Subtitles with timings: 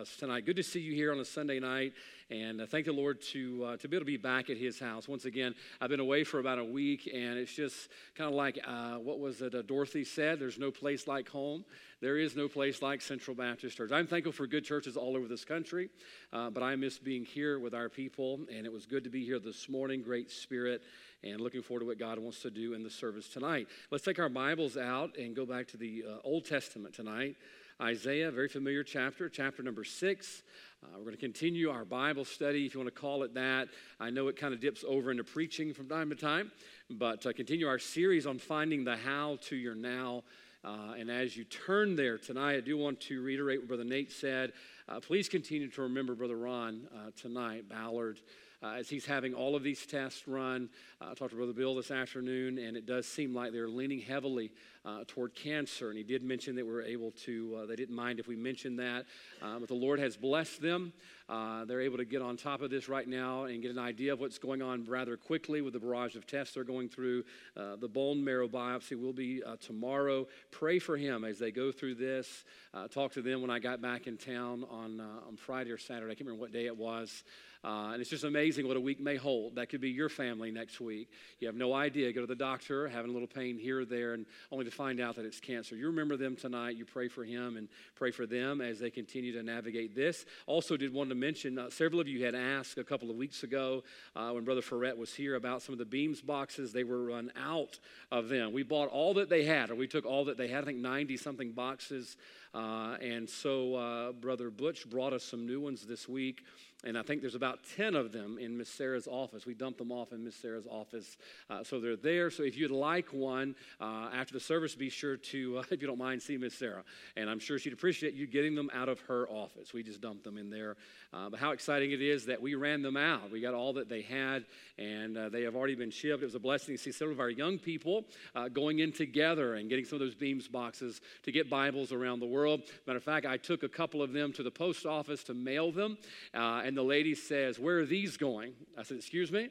[0.00, 0.46] us tonight.
[0.46, 1.92] Good to see you here on a Sunday night,
[2.30, 4.78] and uh, thank the Lord to, uh, to be able to be back at His
[4.78, 5.06] house.
[5.06, 8.58] Once again, I've been away for about a week, and it's just kind of like
[8.66, 11.66] uh, what was it uh, Dorothy said there's no place like home.
[12.00, 13.92] There is no place like Central Baptist Church.
[13.92, 15.90] I'm thankful for good churches all over this country,
[16.32, 19.22] uh, but I miss being here with our people, and it was good to be
[19.22, 20.00] here this morning.
[20.00, 20.80] Great spirit
[21.22, 23.68] and looking forward to what God wants to do in the service tonight.
[23.90, 27.36] Let's take our Bibles out and go back to the uh, Old Testament tonight.
[27.80, 30.42] Isaiah, very familiar chapter, chapter number six.
[30.82, 33.68] Uh, we're going to continue our Bible study, if you want to call it that.
[33.98, 36.52] I know it kind of dips over into preaching from time to time,
[36.90, 40.24] but uh, continue our series on finding the how to your now.
[40.62, 44.12] Uh, and as you turn there tonight, I do want to reiterate what Brother Nate
[44.12, 44.52] said.
[44.86, 48.20] Uh, please continue to remember Brother Ron uh, tonight, Ballard
[48.62, 50.68] uh, as he's having all of these tests run.
[51.00, 54.00] Uh, I talked to Brother Bill this afternoon, and it does seem like they're leaning
[54.00, 54.52] heavily
[54.84, 55.88] uh, toward cancer.
[55.88, 58.78] And he did mention that we're able to, uh, they didn't mind if we mentioned
[58.78, 59.06] that.
[59.40, 60.92] Uh, but the Lord has blessed them.
[61.28, 64.12] Uh, they're able to get on top of this right now and get an idea
[64.12, 67.24] of what's going on rather quickly with the barrage of tests they're going through.
[67.54, 70.26] the bone marrow biopsy will be tomorrow.
[70.50, 72.44] Pray for him as they go through this.
[72.90, 76.10] talk to them when I got back in town on, on Friday or Saturday.
[76.10, 77.22] I can't remember what day it was.
[77.62, 79.56] Uh, and it's just amazing what a week may hold.
[79.56, 81.10] That could be your family next week.
[81.40, 82.10] You have no idea.
[82.12, 84.98] Go to the doctor, having a little pain here or there, and only to find
[84.98, 85.76] out that it's cancer.
[85.76, 86.76] You remember them tonight.
[86.76, 90.24] You pray for him and pray for them as they continue to navigate this.
[90.46, 93.42] Also, did want to mention uh, several of you had asked a couple of weeks
[93.42, 93.84] ago
[94.16, 96.72] uh, when Brother Ferret was here about some of the beams boxes.
[96.72, 97.78] They were run out
[98.10, 98.52] of them.
[98.52, 100.62] We bought all that they had, or we took all that they had.
[100.62, 102.16] I think 90 something boxes.
[102.52, 106.42] Uh, and so uh, Brother Butch brought us some new ones this week.
[106.84, 109.44] And I think there's about 10 of them in Miss Sarah's office.
[109.44, 111.18] We dumped them off in Miss Sarah's office.
[111.50, 112.30] Uh, so they're there.
[112.30, 115.86] So if you'd like one uh, after the service, be sure to, uh, if you
[115.86, 116.82] don't mind, see Miss Sarah.
[117.16, 119.74] And I'm sure she'd appreciate you getting them out of her office.
[119.74, 120.76] We just dumped them in there.
[121.12, 123.32] Uh, but how exciting it is that we ran them out.
[123.32, 124.44] We got all that they had,
[124.78, 126.22] and uh, they have already been shipped.
[126.22, 128.04] It was a blessing to see several of our young people
[128.36, 132.20] uh, going in together and getting some of those beams boxes to get Bibles around
[132.20, 132.62] the world.
[132.86, 135.72] Matter of fact, I took a couple of them to the post office to mail
[135.72, 135.98] them.
[136.32, 138.52] Uh, and the lady says, Where are these going?
[138.78, 139.48] I said, Excuse me?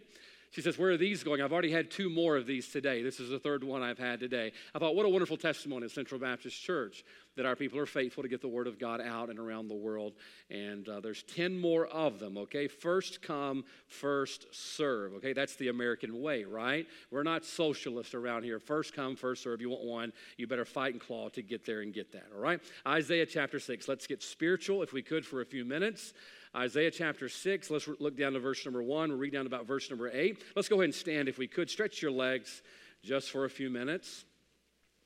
[0.51, 1.41] She says, Where are these going?
[1.41, 3.03] I've already had two more of these today.
[3.03, 4.53] This is the third one I've had today.
[4.73, 7.03] I thought, what a wonderful testimony of Central Baptist Church
[7.35, 9.75] that our people are faithful to get the Word of God out and around the
[9.75, 10.13] world.
[10.49, 12.69] And uh, there's 10 more of them, okay?
[12.69, 15.33] First come, first serve, okay?
[15.33, 16.87] That's the American way, right?
[17.11, 18.61] We're not socialists around here.
[18.61, 19.59] First come, first serve.
[19.59, 22.41] You want one, you better fight and claw to get there and get that, all
[22.41, 22.61] right?
[22.87, 23.89] Isaiah chapter 6.
[23.89, 26.13] Let's get spiritual, if we could, for a few minutes.
[26.55, 27.69] Isaiah chapter 6.
[27.69, 29.09] Let's look down to verse number 1.
[29.09, 30.43] We'll read down about verse number 8.
[30.55, 31.69] Let's go ahead and stand if we could.
[31.69, 32.63] Stretch your legs
[33.03, 34.25] just for a few minutes.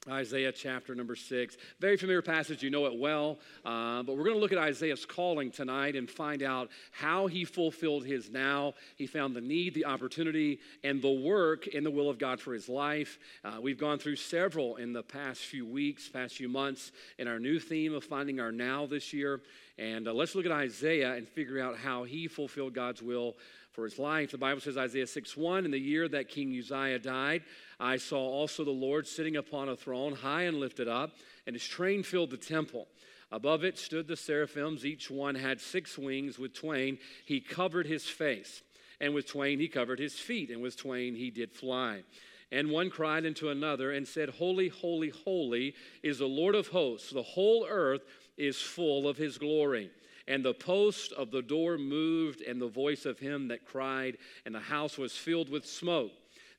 [0.09, 1.55] Isaiah chapter number six.
[1.79, 3.39] Very familiar passage, you know it well.
[3.63, 7.45] Uh, but we're going to look at Isaiah's calling tonight and find out how he
[7.45, 8.73] fulfilled his now.
[8.97, 12.53] He found the need, the opportunity, and the work in the will of God for
[12.53, 13.17] his life.
[13.45, 17.39] Uh, we've gone through several in the past few weeks, past few months, in our
[17.39, 19.39] new theme of finding our now this year.
[19.77, 23.37] And uh, let's look at Isaiah and figure out how he fulfilled God's will
[23.73, 24.31] for his life.
[24.31, 27.43] The Bible says, Isaiah 6 1, in the year that King Uzziah died,
[27.79, 31.11] I saw also the Lord sitting upon a throne, high and lifted up,
[31.45, 32.87] and his train filled the temple.
[33.31, 36.37] Above it stood the seraphims, each one had six wings.
[36.37, 38.61] With twain he covered his face,
[39.01, 42.03] and with twain he covered his feet, and with twain he did fly.
[42.51, 45.73] And one cried unto another and said, Holy, holy, holy
[46.03, 47.09] is the Lord of hosts.
[47.09, 48.03] The whole earth
[48.37, 49.89] is full of his glory.
[50.27, 54.55] And the post of the door moved, and the voice of him that cried, and
[54.55, 56.11] the house was filled with smoke.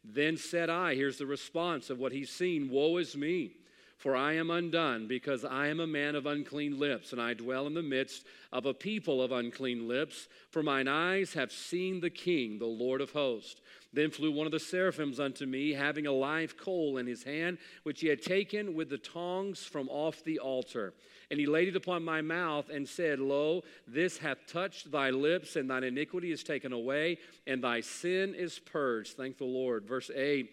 [0.04, 3.52] Then said I, here's the response of what he's seen Woe is me,
[3.96, 7.66] for I am undone, because I am a man of unclean lips, and I dwell
[7.66, 10.28] in the midst of a people of unclean lips.
[10.50, 13.62] For mine eyes have seen the King, the Lord of hosts.
[13.94, 17.58] Then flew one of the seraphims unto me, having a live coal in his hand,
[17.84, 20.94] which he had taken with the tongs from off the altar.
[21.30, 25.54] And he laid it upon my mouth and said, Lo, this hath touched thy lips,
[25.54, 29.16] and thine iniquity is taken away, and thy sin is purged.
[29.16, 29.86] Thank the Lord.
[29.86, 30.52] Verse 8.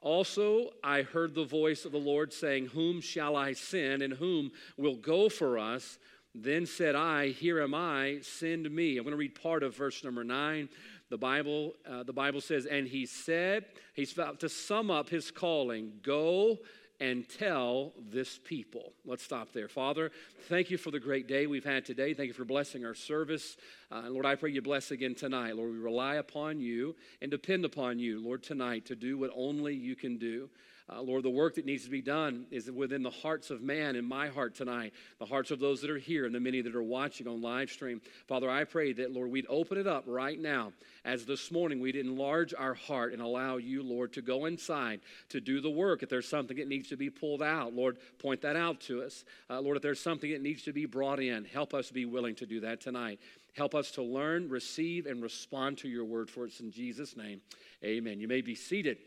[0.00, 4.52] Also, I heard the voice of the Lord saying, Whom shall I send, and whom
[4.76, 5.98] will go for us?
[6.34, 8.96] Then said I, Here am I, send me.
[8.96, 10.68] I'm going to read part of verse number 9.
[11.10, 13.64] The Bible, uh, the Bible says, And he said,
[13.94, 16.58] He's about to sum up his calling Go
[17.00, 18.92] and tell this people.
[19.04, 19.68] Let's stop there.
[19.68, 20.10] Father,
[20.48, 22.12] thank you for the great day we've had today.
[22.12, 23.56] Thank you for blessing our service.
[23.90, 25.56] Uh, Lord, I pray you bless again tonight.
[25.56, 29.74] Lord, we rely upon you and depend upon you, Lord, tonight to do what only
[29.74, 30.50] you can do.
[30.90, 33.94] Uh, Lord, the work that needs to be done is within the hearts of man
[33.94, 36.74] and my heart tonight, the hearts of those that are here and the many that
[36.74, 38.00] are watching on live stream.
[38.26, 40.72] Father, I pray that, Lord, we'd open it up right now
[41.04, 45.40] as this morning we'd enlarge our heart and allow you, Lord, to go inside to
[45.40, 46.02] do the work.
[46.02, 49.26] If there's something that needs to be pulled out, Lord, point that out to us.
[49.50, 52.34] Uh, Lord, if there's something that needs to be brought in, help us be willing
[52.36, 53.20] to do that tonight.
[53.54, 57.40] Help us to learn, receive, and respond to your word for it's in Jesus' name.
[57.84, 58.20] Amen.
[58.20, 58.98] You may be seated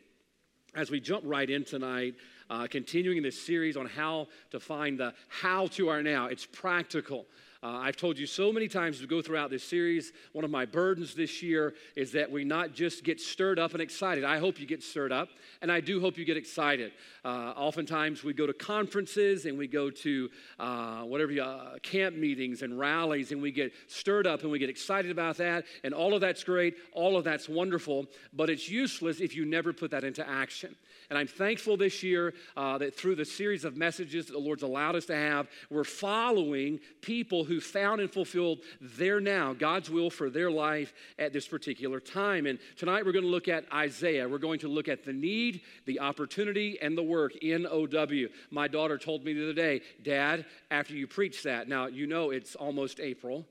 [0.75, 2.15] as we jump right in tonight,
[2.50, 6.27] uh, continuing this series on how to find the how to our now.
[6.27, 7.25] It's practical.
[7.63, 10.13] Uh, I've told you so many times to go throughout this series.
[10.34, 13.81] One of my burdens this year is that we not just get stirred up and
[13.84, 14.24] excited.
[14.24, 15.30] I hope you get stirred up,
[15.62, 16.92] and I do hope you get excited.
[17.24, 20.30] Uh, oftentimes, we go to conferences and we go to
[20.60, 24.72] uh, whatever uh, camp meetings and rallies, and we get stirred up and we get
[24.72, 26.78] excited about that, and all of that's great.
[26.94, 30.75] All of that's wonderful, but it's useless if you never put that into action.
[31.12, 34.63] And I'm thankful this year uh, that through the series of messages that the Lord's
[34.63, 40.09] allowed us to have, we're following people who found and fulfilled their now, God's will
[40.09, 42.45] for their life at this particular time.
[42.45, 44.30] And tonight we're going to look at Isaiah.
[44.30, 48.27] We're going to look at the need, the opportunity, and the work in OW.
[48.51, 52.30] My daughter told me the other day, Dad, after you preach that, now you know
[52.30, 53.45] it's almost April.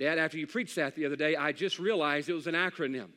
[0.00, 3.10] Dad, after you preached that the other day, I just realized it was an acronym.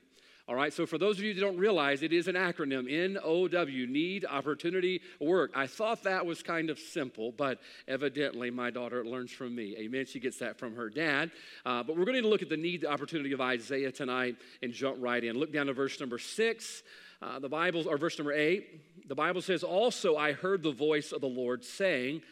[0.50, 3.20] All right, so for those of you that don't realize, it is an acronym N
[3.24, 5.52] O W, Need, Opportunity, Work.
[5.54, 9.76] I thought that was kind of simple, but evidently my daughter learns from me.
[9.78, 10.08] Amen.
[10.08, 11.30] She gets that from her dad.
[11.68, 14.74] Uh, but we're going to look at the need, the opportunity of Isaiah tonight and
[14.74, 15.38] jump right in.
[15.38, 16.82] Look down to verse number six.
[17.22, 21.12] Uh, the Bible, or verse number eight, the Bible says, Also I heard the voice
[21.12, 22.24] of the Lord saying,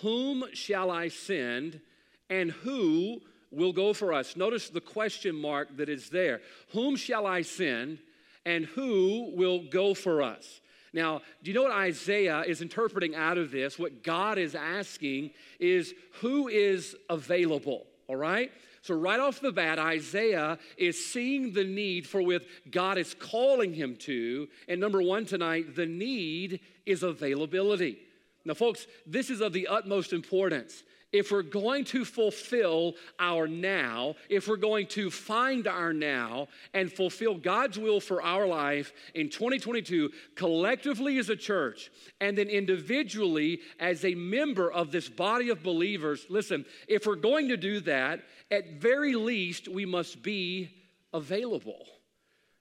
[0.00, 1.82] Whom shall I send,
[2.30, 3.20] and who
[3.50, 4.36] will go for us.
[4.36, 6.40] Notice the question mark that is there.
[6.72, 7.98] Whom shall I send
[8.44, 10.60] and who will go for us?
[10.92, 13.78] Now, do you know what Isaiah is interpreting out of this?
[13.78, 18.50] What God is asking is who is available, all right?
[18.80, 23.74] So, right off the bat, Isaiah is seeing the need for what God is calling
[23.74, 24.48] him to.
[24.68, 27.98] And number one tonight, the need is availability.
[28.44, 34.14] Now, folks, this is of the utmost importance if we're going to fulfill our now,
[34.28, 39.28] if we're going to find our now and fulfill God's will for our life in
[39.28, 45.62] 2022, collectively as a church, and then individually as a member of this body of
[45.62, 48.20] believers, listen, if we're going to do that,
[48.50, 50.70] at very least, we must be
[51.12, 51.86] available.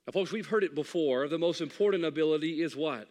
[0.08, 1.28] Now, folks, we've heard it before.
[1.28, 3.08] The most important ability is what?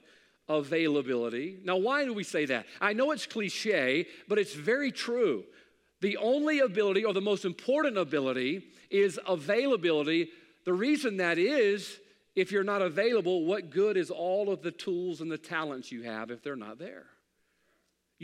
[0.48, 1.58] Availability.
[1.64, 2.66] Now, why do we say that?
[2.80, 5.44] I know it's cliche, but it's very true.
[6.00, 10.28] The only ability, or the most important ability, is availability.
[10.64, 11.98] The reason that is,
[12.34, 16.02] if you're not available, what good is all of the tools and the talents you
[16.02, 17.06] have if they're not there?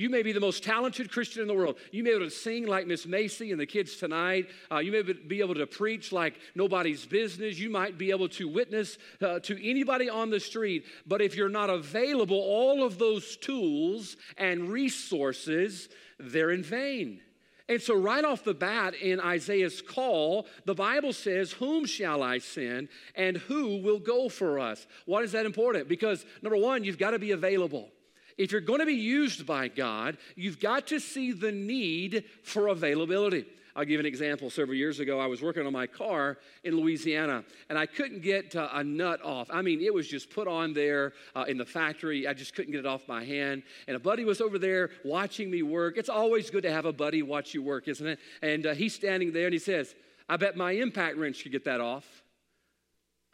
[0.00, 1.76] You may be the most talented Christian in the world.
[1.92, 4.48] You may be able to sing like Miss Macy and the kids tonight.
[4.72, 7.58] Uh, you may be able to preach like nobody's business.
[7.58, 10.86] You might be able to witness uh, to anybody on the street.
[11.06, 17.20] But if you're not available, all of those tools and resources, they're in vain.
[17.68, 22.38] And so, right off the bat in Isaiah's call, the Bible says, Whom shall I
[22.38, 24.86] send and who will go for us?
[25.04, 25.88] Why is that important?
[25.88, 27.90] Because, number one, you've got to be available.
[28.38, 32.68] If you're going to be used by God, you've got to see the need for
[32.68, 33.46] availability.
[33.76, 34.50] I'll give an example.
[34.50, 38.56] Several years ago, I was working on my car in Louisiana, and I couldn't get
[38.56, 39.48] uh, a nut off.
[39.50, 42.26] I mean, it was just put on there uh, in the factory.
[42.26, 43.62] I just couldn't get it off my hand.
[43.86, 45.96] And a buddy was over there watching me work.
[45.96, 48.18] It's always good to have a buddy watch you work, isn't it?
[48.42, 49.94] And uh, he's standing there, and he says,
[50.28, 52.06] I bet my impact wrench could get that off.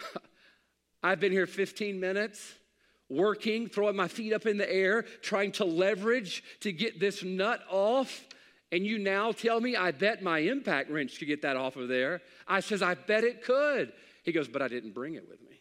[1.03, 2.55] I've been here 15 minutes
[3.09, 7.61] working, throwing my feet up in the air, trying to leverage to get this nut
[7.71, 8.25] off.
[8.73, 11.89] And you now tell me, I bet my impact wrench could get that off of
[11.89, 12.21] there.
[12.49, 13.93] I says, I bet it could.
[14.25, 15.61] He goes, but I didn't bring it with me.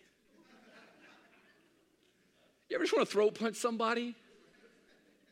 [2.69, 4.15] You ever just want to throat punch somebody?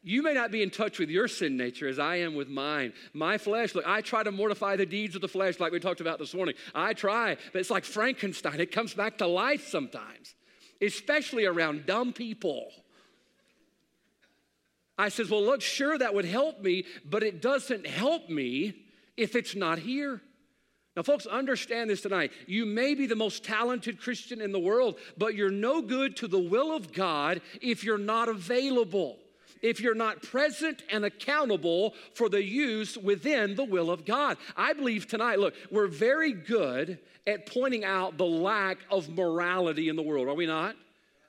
[0.03, 2.93] You may not be in touch with your sin nature as I am with mine.
[3.13, 6.01] My flesh, look, I try to mortify the deeds of the flesh like we talked
[6.01, 6.55] about this morning.
[6.75, 8.59] I try, but it's like Frankenstein.
[8.59, 10.35] It comes back to life sometimes
[10.83, 12.69] especially around dumb people.
[14.97, 18.73] I says, Well, look, sure, that would help me, but it doesn't help me
[19.17, 20.21] if it's not here.
[20.95, 22.31] Now, folks, understand this tonight.
[22.45, 26.27] You may be the most talented Christian in the world, but you're no good to
[26.27, 29.17] the will of God if you're not available
[29.63, 34.37] if you're not present and accountable for the use within the will of God.
[34.55, 39.95] I believe tonight, look, we're very good at pointing out the lack of morality in
[39.95, 40.75] the world, are we not?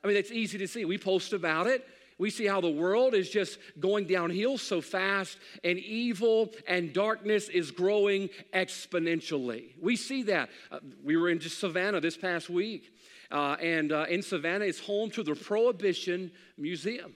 [0.03, 0.85] I mean, it's easy to see.
[0.85, 1.87] We post about it.
[2.19, 7.49] We see how the world is just going downhill so fast, and evil and darkness
[7.49, 9.73] is growing exponentially.
[9.81, 10.51] We see that.
[10.71, 12.93] Uh, we were in just Savannah this past week,
[13.33, 17.15] uh, and uh, in Savannah, it's home to the Prohibition Museum.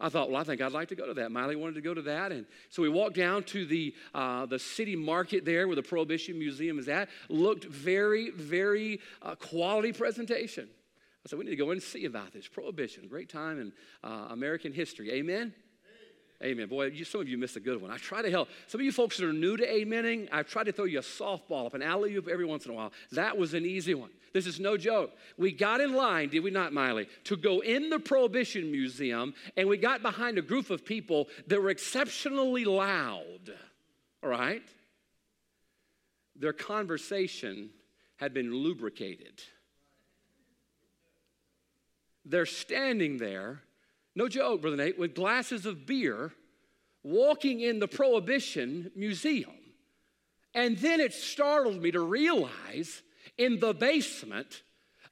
[0.00, 1.30] I thought, well, I think I'd like to go to that.
[1.30, 2.32] Miley wanted to go to that.
[2.32, 6.38] And so we walked down to the, uh, the city market there where the Prohibition
[6.38, 7.08] Museum is at.
[7.28, 10.68] Looked very, very uh, quality presentation.
[11.24, 12.48] I said, we need to go in and see about this.
[12.48, 13.72] Prohibition, great time in
[14.02, 15.12] uh, American history.
[15.12, 15.54] Amen?
[16.44, 16.68] Amen.
[16.68, 17.90] Boy, you, some of you missed a good one.
[17.90, 18.50] I try to help.
[18.66, 21.02] Some of you folks that are new to amening, I try to throw you a
[21.02, 22.92] softball up, an alley oop every once in a while.
[23.12, 24.10] That was an easy one.
[24.34, 25.12] This is no joke.
[25.38, 29.68] We got in line, did we not, Miley, to go in the Prohibition Museum, and
[29.68, 33.54] we got behind a group of people that were exceptionally loud.
[34.22, 34.62] All right?
[36.36, 37.70] Their conversation
[38.16, 39.42] had been lubricated.
[42.26, 43.62] They're standing there,
[44.14, 46.32] no joke, Brother Nate, with glasses of beer,
[47.02, 49.50] walking in the Prohibition Museum.
[50.54, 53.02] And then it startled me to realize
[53.36, 54.62] in the basement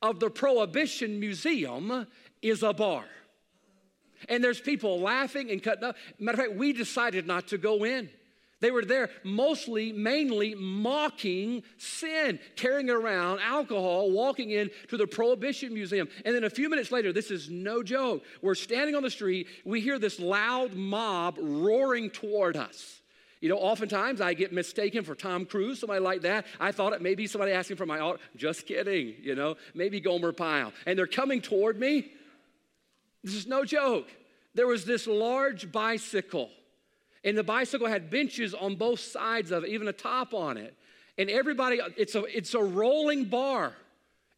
[0.00, 2.06] of the Prohibition Museum
[2.40, 3.04] is a bar.
[4.28, 5.96] And there's people laughing and cutting up.
[6.18, 8.08] Matter of fact, we decided not to go in.
[8.62, 16.08] They were there mostly, mainly mocking sin, carrying around alcohol, walking into the Prohibition Museum.
[16.24, 19.48] And then a few minutes later, this is no joke, we're standing on the street,
[19.64, 23.00] we hear this loud mob roaring toward us.
[23.40, 26.46] You know, oftentimes I get mistaken for Tom Cruise, somebody like that.
[26.60, 28.20] I thought it may be somebody asking for my auto.
[28.36, 30.72] Just kidding, you know, maybe Gomer Pyle.
[30.86, 32.12] And they're coming toward me.
[33.24, 34.06] This is no joke.
[34.54, 36.50] There was this large bicycle,
[37.24, 40.74] and the bicycle had benches on both sides of it, even a top on it.
[41.18, 43.74] And everybody, it's a, it's a rolling bar.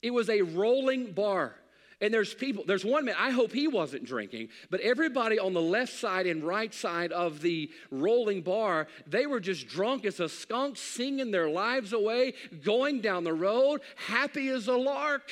[0.03, 1.55] It was a rolling bar.
[2.01, 5.63] And there's people, there's one man, I hope he wasn't drinking, but everybody on the
[5.63, 10.29] left side and right side of the rolling bar, they were just drunk as a
[10.29, 15.31] skunk, singing their lives away, going down the road, happy as a lark.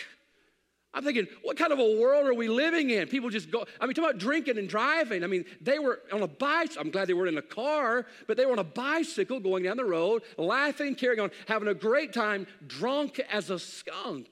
[0.95, 3.09] I'm thinking, what kind of a world are we living in?
[3.09, 5.25] People just go, I mean, talk about drinking and driving.
[5.25, 6.83] I mean, they were on a bicycle.
[6.83, 9.79] I'm glad they weren't in a car, but they were on a bicycle going down
[9.79, 14.29] the road, laughing, carrying on, having a great time, drunk as a skunk.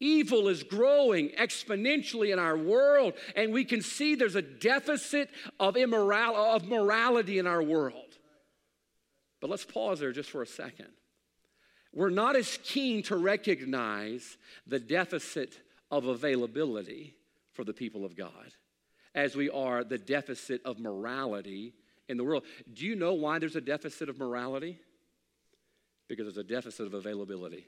[0.00, 5.76] Evil is growing exponentially in our world, and we can see there's a deficit of,
[5.76, 8.18] immoral, of morality in our world.
[9.40, 10.88] But let's pause there just for a second.
[11.94, 15.58] We're not as keen to recognize the deficit
[15.90, 17.14] of availability
[17.52, 18.52] for the people of God
[19.14, 21.74] as we are the deficit of morality
[22.08, 22.44] in the world.
[22.72, 24.78] Do you know why there's a deficit of morality?
[26.08, 27.66] Because there's a deficit of availability.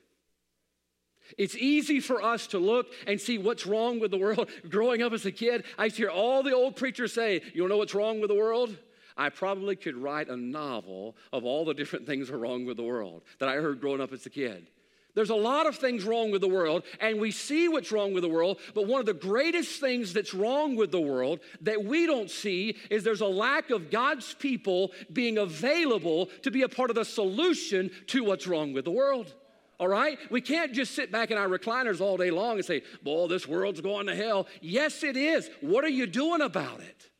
[1.38, 4.49] It's easy for us to look and see what's wrong with the world.
[4.69, 7.66] Growing up as a kid, I used to hear all the old preachers say, You
[7.69, 8.76] know what's wrong with the world?
[9.16, 12.83] I probably could write a novel of all the different things are wrong with the
[12.83, 14.68] world that I heard growing up as a kid.
[15.14, 18.25] There's a lot of things wrong with the world, and we see what's wrong with
[18.25, 22.06] the world, but one of the greatest things that's wrong with the world that we
[22.06, 26.90] don't see is there's a lack of God's people being available to be a part
[26.90, 29.33] of the solution to what's wrong with the world
[29.80, 30.18] all right?
[30.30, 33.49] We can't just sit back in our recliners all day long and say, boy, this
[33.49, 34.47] world's going to hell.
[34.61, 35.50] Yes, it is.
[35.61, 37.11] What are you doing about it?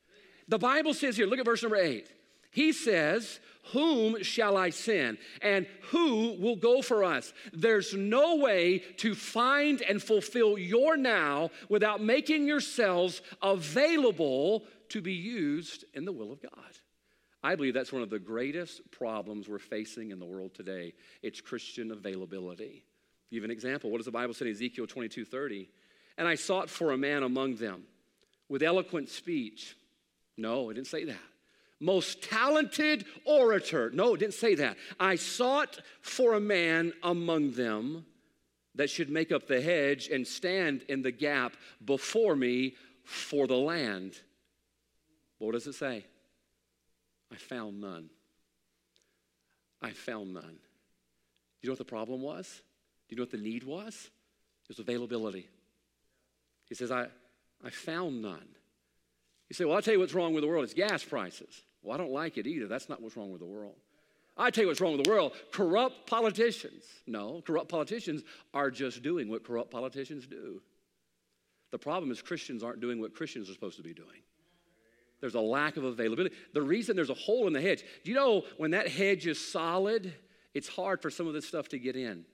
[0.49, 2.11] The Bible says here, look at verse number eight.
[2.51, 3.41] He says,
[3.73, 5.19] Whom shall I send?
[5.43, 7.33] And who will go for us?
[7.53, 15.15] There's no way to find and fulfill your now without making yourselves available to be
[15.15, 16.53] used in the will of God.
[17.43, 20.95] I believe that's one of the greatest problems we're facing in the world today.
[21.23, 22.85] It's Christian availability.
[23.33, 23.91] Give an example.
[23.91, 25.69] What does the Bible say in Ezekiel 22 30?
[26.17, 27.83] And I sought for a man among them
[28.49, 29.77] with eloquent speech.
[30.37, 31.17] No, it didn't say that.
[31.81, 33.91] Most talented orator.
[33.91, 34.77] No, it didn't say that.
[34.99, 38.07] I sought for a man among them
[38.75, 42.75] that should make up the hedge and stand in the gap before me
[43.05, 44.15] for the land.
[45.39, 46.05] What does it say?
[47.33, 48.11] I found none.
[49.83, 50.59] I found none.
[51.61, 52.63] You know what the problem was?
[53.09, 54.11] Do you know what the need was?
[54.65, 55.49] It was availability.
[56.69, 57.07] He says, I,
[57.63, 58.49] I found none.
[59.49, 60.65] You say, Well, I'll tell you what's wrong with the world.
[60.65, 61.63] It's gas prices.
[61.83, 62.67] Well, I don't like it either.
[62.67, 63.77] That's not what's wrong with the world.
[64.37, 66.85] I tell you what's wrong with the world corrupt politicians.
[67.07, 68.23] No, corrupt politicians
[68.53, 70.61] are just doing what corrupt politicians do.
[71.71, 74.23] The problem is Christians aren't doing what Christians are supposed to be doing.
[75.21, 76.35] There's a lack of availability.
[76.53, 79.45] The reason there's a hole in the hedge, do you know when that hedge is
[79.45, 80.13] solid,
[80.53, 82.25] it's hard for some of this stuff to get in.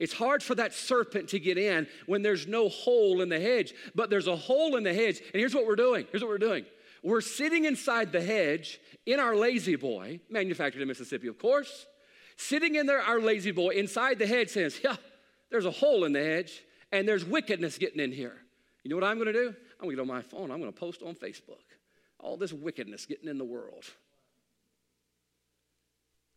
[0.00, 3.74] It's hard for that serpent to get in when there's no hole in the hedge,
[3.94, 5.20] but there's a hole in the hedge.
[5.20, 6.06] And here's what we're doing.
[6.10, 6.64] Here's what we're doing.
[7.02, 11.86] We're sitting inside the hedge in our La-Z-Boy, manufactured in Mississippi, of course.
[12.36, 14.96] Sitting in there, our La-Z-Boy, inside the hedge says, Yeah,
[15.50, 18.36] there's a hole in the hedge, and there's wickedness getting in here.
[18.82, 19.54] You know what I'm gonna do?
[19.78, 21.60] I'm gonna get on my phone, I'm gonna post on Facebook.
[22.18, 23.84] All this wickedness getting in the world.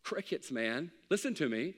[0.04, 0.92] Crickets, man.
[1.10, 1.76] Listen to me.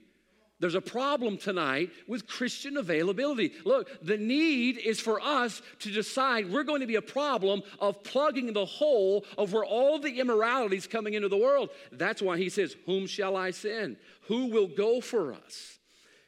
[0.59, 3.51] There's a problem tonight with Christian availability.
[3.65, 8.03] Look, the need is for us to decide we're going to be a problem of
[8.03, 11.71] plugging the hole of where all the immorality is coming into the world.
[11.91, 13.97] That's why he says, Whom shall I send?
[14.27, 15.77] Who will go for us?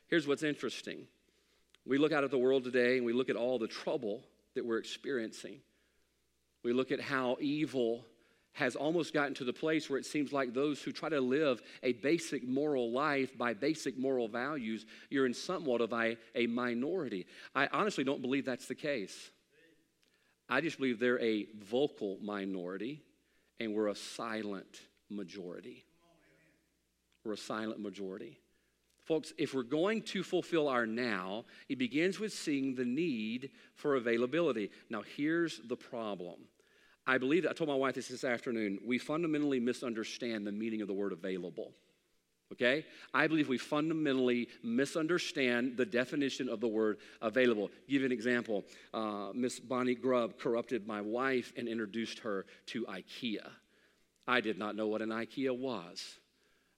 [0.07, 1.07] Here's what's interesting.
[1.85, 4.23] We look out at the world today and we look at all the trouble
[4.55, 5.61] that we're experiencing.
[6.63, 8.03] We look at how evil
[8.57, 11.61] has almost gotten to the place where it seems like those who try to live
[11.83, 17.27] a basic moral life by basic moral values, you're in somewhat of a, a minority.
[17.53, 19.29] I honestly don't believe that's the case.
[20.49, 23.03] I just believe they're a vocal minority
[23.59, 25.85] and we're a silent majority.
[27.23, 28.39] We're a silent majority.
[29.03, 33.97] Folks, if we're going to fulfill our now, it begins with seeing the need for
[33.97, 34.71] availability.
[34.89, 36.37] Now, here's the problem
[37.07, 40.89] I believe, I told my wife this this afternoon, we fundamentally misunderstand the meaning of
[40.89, 41.71] the word available.
[42.51, 42.85] Okay?
[43.13, 47.69] I believe we fundamentally misunderstand the definition of the word available.
[47.89, 48.65] give you an example.
[48.93, 53.49] Uh, Miss Bonnie Grubb corrupted my wife and introduced her to IKEA.
[54.27, 56.19] I did not know what an IKEA was.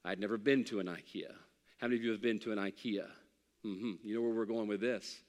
[0.05, 1.33] I'd never been to an IKEA.
[1.79, 3.07] How many of you have been to an IKEA?
[3.65, 3.93] Mm-hmm.
[4.03, 5.21] You know where we're going with this.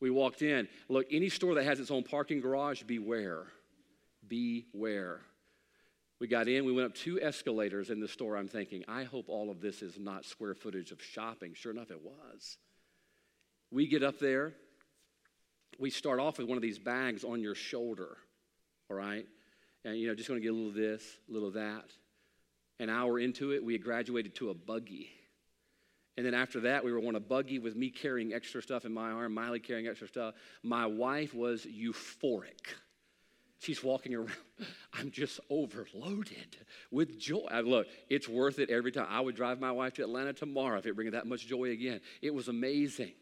[0.00, 0.68] We walked in.
[0.88, 3.46] Look, any store that has its own parking garage, beware
[4.28, 5.20] beware.
[6.20, 8.36] We got in, we went up two escalators in the store.
[8.36, 11.54] I'm thinking, I hope all of this is not square footage of shopping.
[11.54, 12.56] Sure enough, it was.
[13.70, 14.54] We get up there,
[15.78, 18.16] we start off with one of these bags on your shoulder,
[18.88, 19.26] all right?
[19.84, 21.84] And, you know, just to get a little of this, a little of that.
[22.80, 25.10] An hour into it, we had graduated to a buggy.
[26.16, 28.92] And then after that, we were on a buggy with me carrying extra stuff in
[28.92, 30.34] my arm, Miley carrying extra stuff.
[30.62, 32.74] My wife was euphoric.
[33.64, 34.30] She's walking around.
[34.92, 36.56] I'm just overloaded
[36.90, 37.46] with joy.
[37.50, 39.06] I, look, it's worth it every time.
[39.08, 42.02] I would drive my wife to Atlanta tomorrow if it bring that much joy again.
[42.20, 43.12] It was amazing.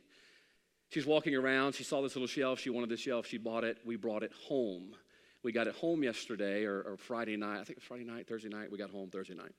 [0.88, 1.76] She's walking around.
[1.76, 2.58] She saw this little shelf.
[2.58, 3.24] She wanted this shelf.
[3.24, 3.78] She bought it.
[3.84, 4.96] We brought it home.
[5.44, 7.60] We got it home yesterday or, or Friday night.
[7.60, 8.72] I think it was Friday night, Thursday night.
[8.72, 9.52] We got home Thursday night.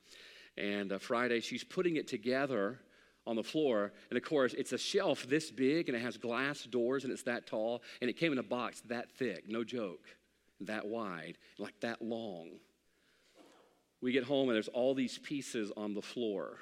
[0.58, 2.78] And uh, Friday, she's putting it together
[3.26, 3.94] on the floor.
[4.10, 7.22] And of course, it's a shelf this big and it has glass doors and it's
[7.22, 7.82] that tall.
[8.02, 9.48] And it came in a box that thick.
[9.48, 10.04] No joke
[10.66, 12.50] that wide, like that long.
[14.00, 16.58] We get home and there's all these pieces on the floor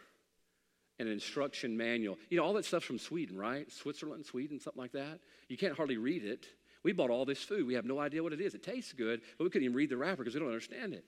[1.03, 2.17] an instruction manual.
[2.31, 3.71] You know, all that stuff's from Sweden, right?
[3.71, 5.21] Switzerland, Sweden, something like that.
[5.49, 6.47] You can't hardly read it.
[6.83, 7.67] We bought all this food.
[7.67, 8.55] We have no idea what it is.
[8.55, 11.05] It tastes good, but we couldn't even read the wrapper because we don't understand it.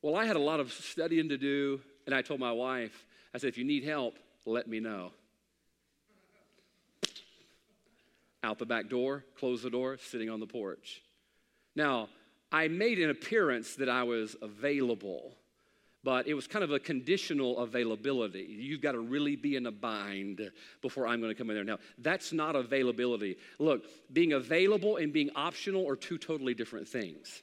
[0.00, 3.38] Well, I had a lot of studying to do, and I told my wife, I
[3.38, 5.12] said, if you need help, let me know.
[8.44, 11.02] Out the back door, close the door, sitting on the porch.
[11.74, 12.08] Now,
[12.50, 15.34] I made an appearance that I was available,
[16.04, 18.42] but it was kind of a conditional availability.
[18.42, 20.50] You've got to really be in a bind
[20.82, 21.64] before I'm going to come in there.
[21.64, 23.36] Now, that's not availability.
[23.58, 27.42] Look, being available and being optional are two totally different things.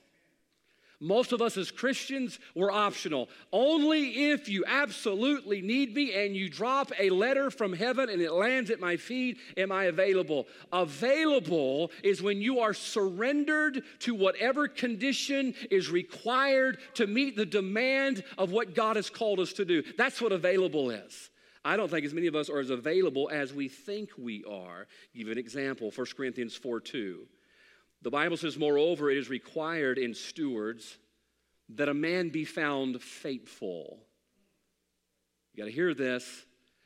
[1.01, 3.29] Most of us as Christians, we're optional.
[3.53, 8.33] Only if you absolutely need me and you drop a letter from heaven and it
[8.33, 10.47] lands at my feet, am I available.
[10.73, 18.23] Available is when you are surrendered to whatever condition is required to meet the demand
[18.37, 19.81] of what God has called us to do.
[19.97, 21.29] That's what available is.
[21.63, 24.79] I don't think as many of us are as available as we think we are.
[24.79, 27.27] I'll give an example 1 Corinthians 4 2.
[28.01, 30.97] The Bible says, moreover, it is required in stewards
[31.75, 33.99] that a man be found faithful.
[35.53, 36.45] You got to hear this.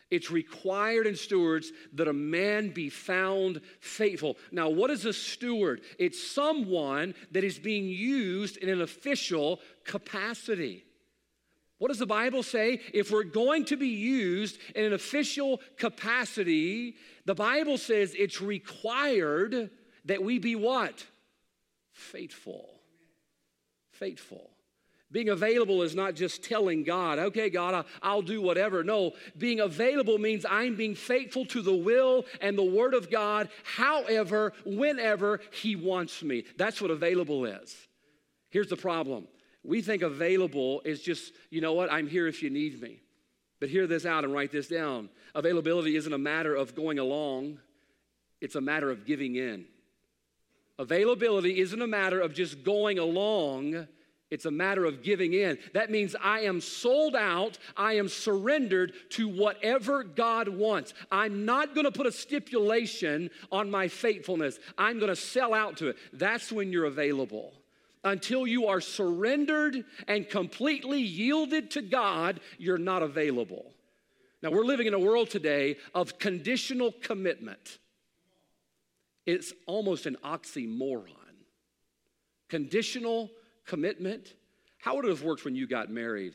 [0.09, 4.37] It's required in stewards that a man be found faithful.
[4.51, 5.81] Now, what is a steward?
[5.97, 10.85] It's someone that is being used in an official capacity.
[11.79, 12.79] What does the Bible say?
[12.93, 16.95] If we're going to be used in an official capacity,
[17.25, 19.71] the Bible says it's required
[20.05, 21.05] that we be what?
[21.91, 22.69] Faithful.
[23.91, 24.49] Faithful.
[25.13, 28.83] Being available is not just telling God, okay, God, I'll do whatever.
[28.83, 33.49] No, being available means I'm being faithful to the will and the word of God,
[33.63, 36.45] however, whenever He wants me.
[36.57, 37.77] That's what available is.
[38.49, 39.27] Here's the problem
[39.63, 42.99] we think available is just, you know what, I'm here if you need me.
[43.59, 45.09] But hear this out and write this down.
[45.35, 47.59] Availability isn't a matter of going along,
[48.41, 49.65] it's a matter of giving in.
[50.83, 53.87] Availability isn't a matter of just going along,
[54.29, 55.57] it's a matter of giving in.
[55.73, 60.93] That means I am sold out, I am surrendered to whatever God wants.
[61.09, 65.97] I'm not gonna put a stipulation on my faithfulness, I'm gonna sell out to it.
[66.11, 67.53] That's when you're available.
[68.03, 73.71] Until you are surrendered and completely yielded to God, you're not available.
[74.41, 77.77] Now, we're living in a world today of conditional commitment.
[79.25, 81.07] It's almost an oxymoron.
[82.49, 83.29] Conditional
[83.65, 84.33] commitment.
[84.79, 86.33] How would it have worked when you got married?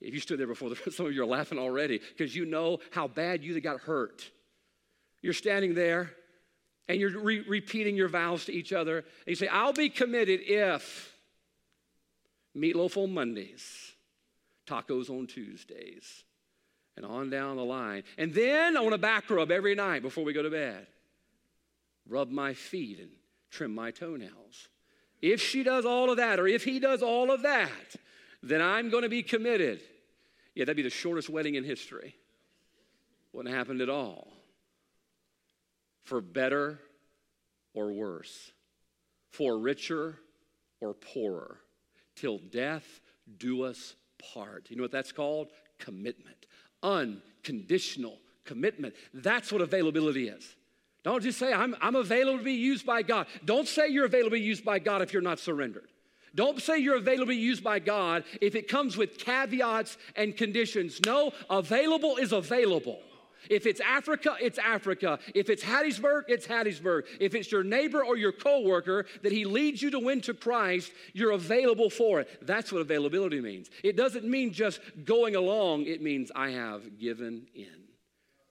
[0.00, 2.78] If you stood there before the, some of you are laughing already because you know
[2.90, 4.30] how bad you got hurt.
[5.22, 6.12] You're standing there
[6.88, 8.98] and you're re- repeating your vows to each other.
[8.98, 11.16] And you say, I'll be committed if
[12.56, 13.92] meatloaf on Mondays,
[14.66, 16.24] tacos on Tuesdays,
[16.96, 18.04] and on down the line.
[18.18, 20.86] And then want to back rub every night before we go to bed
[22.08, 23.10] rub my feet and
[23.50, 24.68] trim my toenails.
[25.22, 27.96] If she does all of that, or if he does all of that,
[28.42, 29.80] then I'm going to be committed.
[30.54, 32.14] Yeah, that'd be the shortest wedding in history.
[33.32, 34.28] Wouldn't happen at all.
[36.02, 36.78] For better
[37.72, 38.52] or worse,
[39.30, 40.18] for richer
[40.80, 41.58] or poorer,
[42.14, 43.00] till death
[43.38, 43.94] do us
[44.34, 44.66] part.
[44.68, 45.48] You know what that's called?
[45.78, 46.46] Commitment.
[46.82, 48.94] Unconditional commitment.
[49.14, 50.54] That's what availability is.
[51.04, 53.26] Don't just say, I'm, I'm available to be used by God.
[53.44, 55.88] Don't say you're available to be used by God if you're not surrendered.
[56.34, 60.36] Don't say you're available to be used by God if it comes with caveats and
[60.36, 61.00] conditions.
[61.04, 62.98] No, available is available.
[63.50, 65.18] If it's Africa, it's Africa.
[65.34, 67.02] If it's Hattiesburg, it's Hattiesburg.
[67.20, 70.90] If it's your neighbor or your coworker that he leads you to win to Christ,
[71.12, 72.46] you're available for it.
[72.46, 73.68] That's what availability means.
[73.82, 77.84] It doesn't mean just going along, it means I have given in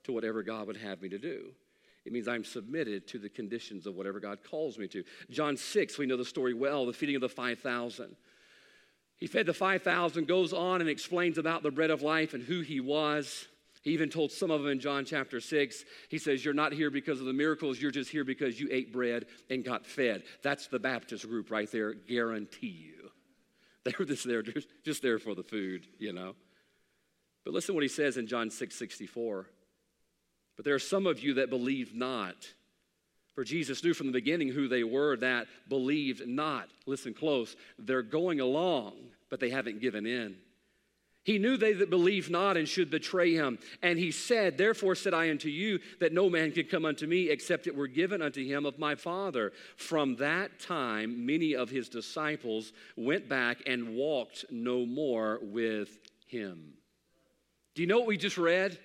[0.04, 1.54] to whatever God would have me to do.
[2.06, 5.04] It means I'm submitted to the conditions of whatever God calls me to.
[5.30, 8.16] John 6, we know the story well, the feeding of the 5,000.
[9.18, 12.62] He fed the 5,000, goes on and explains about the bread of life and who
[12.62, 13.48] he was.
[13.82, 16.89] He even told some of them in John chapter 6, he says, You're not here
[16.89, 20.24] because of the miracles, you're just here because you ate bread and got fed.
[20.42, 22.94] That's the Baptist group right there, guarantee you.
[23.86, 24.42] They were just there,
[24.86, 26.36] just, there for the food, you know.
[27.44, 29.46] But listen what he says in John 6 64.
[30.56, 32.36] But there are some of you that believe not.
[33.34, 36.70] For Jesus knew from the beginning who they were that believed not.
[36.86, 37.56] Listen close.
[37.80, 38.94] They're going along,
[39.30, 40.36] but they haven't given in.
[41.24, 43.58] He knew they that believed not and should betray him.
[43.82, 47.30] And he said, Therefore said I unto you, that no man can come unto me
[47.30, 49.54] except it were given unto him of my Father.
[49.78, 56.74] From that time, many of his disciples went back and walked no more with him.
[57.74, 58.78] Do you know what we just read?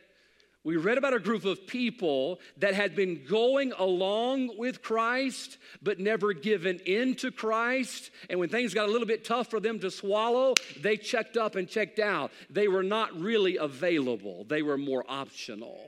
[0.68, 5.98] We read about a group of people that had been going along with Christ, but
[5.98, 8.10] never given in to Christ.
[8.28, 10.52] And when things got a little bit tough for them to swallow,
[10.82, 12.32] they checked up and checked out.
[12.50, 15.80] They were not really available, they were more optional.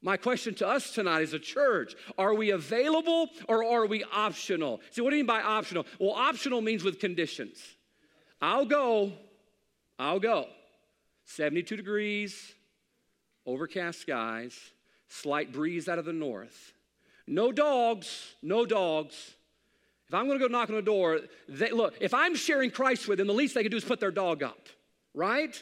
[0.00, 4.80] My question to us tonight as a church are we available or are we optional?
[4.90, 5.84] See, what do you mean by optional?
[6.00, 7.58] Well, optional means with conditions.
[8.40, 9.12] I'll go,
[9.98, 10.46] I'll go.
[11.26, 12.54] 72 degrees,
[13.48, 14.54] overcast skies,
[15.08, 16.74] slight breeze out of the north.
[17.26, 19.34] No dogs, no dogs.
[20.06, 23.08] If I'm going to go knock on a door, they, look, if I'm sharing Christ
[23.08, 24.68] with them, the least they can do is put their dog up,
[25.14, 25.60] right?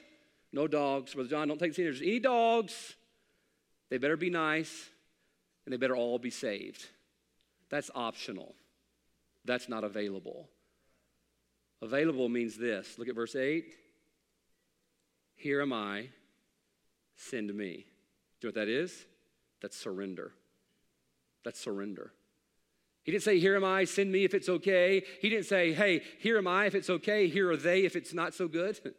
[0.53, 1.15] No dogs.
[1.15, 2.01] Brother John, don't take seniors.
[2.01, 2.95] Any dogs,
[3.89, 4.89] they better be nice
[5.65, 6.87] and they better all be saved.
[7.71, 8.55] That's optional.
[9.45, 10.49] That's not available.
[11.83, 12.99] Available means this.
[12.99, 13.65] Look at verse 8.
[15.37, 16.09] Here am I
[17.17, 17.87] send me.
[18.41, 19.07] Do you know what that is?
[19.61, 20.33] That's surrender.
[21.45, 22.13] That's surrender.
[23.03, 25.03] He didn't say, Here am I, send me if it's okay.
[25.21, 28.13] He didn't say, Hey, here am I if it's okay, here are they if it's
[28.15, 28.79] not so good.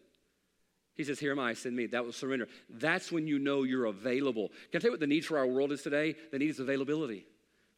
[0.96, 1.86] He says, Here am I, send me.
[1.86, 2.48] That was surrender.
[2.68, 4.48] That's when you know you're available.
[4.72, 6.16] Can I tell you what the need for our world is today?
[6.32, 7.28] The need is availability.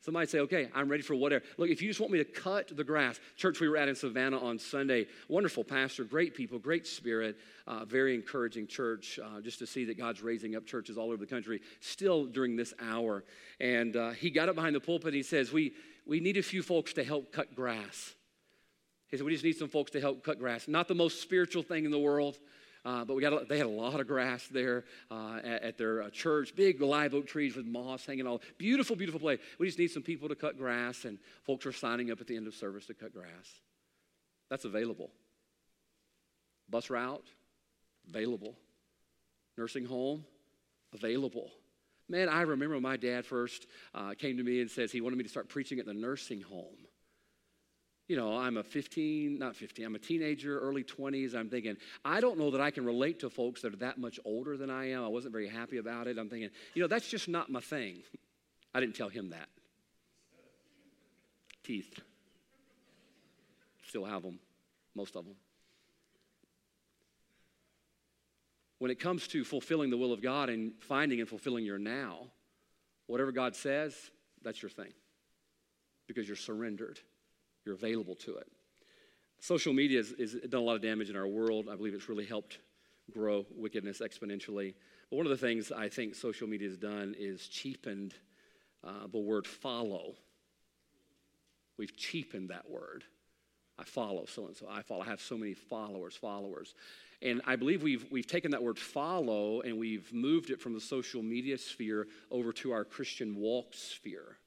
[0.02, 1.44] Somebody say, okay, I'm ready for whatever.
[1.58, 3.96] Look, if you just want me to cut the grass, church we were at in
[3.96, 9.60] Savannah on Sunday, wonderful pastor, great people, great spirit, uh, very encouraging church, uh, just
[9.60, 13.26] to see that God's raising up churches all over the country still during this hour.
[13.60, 15.74] And uh, he got up behind the pulpit and he says, we,
[16.06, 18.16] we need a few folks to help cut grass.
[19.10, 20.68] He said, we just need some folks to help cut grass.
[20.68, 22.38] Not the most spiritual thing in the world.
[22.86, 25.78] Uh, but we got a, they had a lot of grass there uh, at, at,
[25.78, 28.42] their uh, church, big live oak trees with moss hanging all.
[28.58, 29.40] Beautiful, beautiful place.
[29.58, 32.38] We just need some people to cut grass, and folks are signing up at the
[32.38, 33.28] end of service to cut grass.
[34.50, 35.12] That's available.
[36.70, 37.28] Bus route,
[38.08, 38.56] available.
[39.58, 40.24] nursing home,
[40.94, 41.52] available.
[42.08, 45.24] Man, I remember my dad first uh, came to me and says he wanted me
[45.24, 46.78] to start preaching at the nursing home.
[48.10, 51.34] You know, I'm a 15, not 15, I'm a teenager, early 20s.
[51.34, 54.20] I'm thinking, I don't know that I can relate to folks that are that much
[54.26, 55.06] older than I am.
[55.06, 56.18] I wasn't very happy about it.
[56.18, 58.02] I'm thinking, you know, that's just not my thing.
[58.76, 59.48] I didn't tell him that.
[61.64, 61.98] Teeth.
[63.88, 64.40] Still have them,
[64.94, 65.36] most of them.
[68.80, 72.28] when it comes to fulfilling the will of God and finding and fulfilling your now,
[73.08, 73.94] whatever God says,
[74.42, 74.94] that's your thing
[76.08, 77.00] because you're surrendered,
[77.70, 78.48] you're available to it.
[79.40, 81.70] Social media has, done a lot of damage in our world.
[81.72, 82.58] I believe it's really helped
[83.14, 84.74] grow wickedness exponentially.
[85.10, 88.16] But one of the things I think social media has done is cheapened
[88.84, 90.16] uh, the word follow.
[91.78, 93.04] We've cheapened that word.
[93.78, 94.68] I follow so and so.
[94.70, 95.02] I follow.
[95.02, 96.74] I have so many followers, followers.
[97.22, 100.82] And I believe we've, we've taken that word follow and we've moved it from the
[100.82, 104.39] social media sphere over to our Christian walk sphere.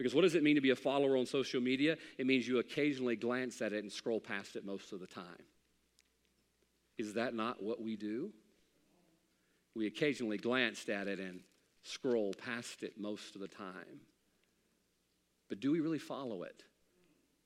[0.00, 1.98] Because what does it mean to be a follower on social media?
[2.16, 5.44] It means you occasionally glance at it and scroll past it most of the time.
[6.96, 8.32] Is that not what we do?
[9.76, 11.40] We occasionally glanced at it and
[11.82, 14.00] scroll past it most of the time.
[15.50, 16.62] But do we really follow it?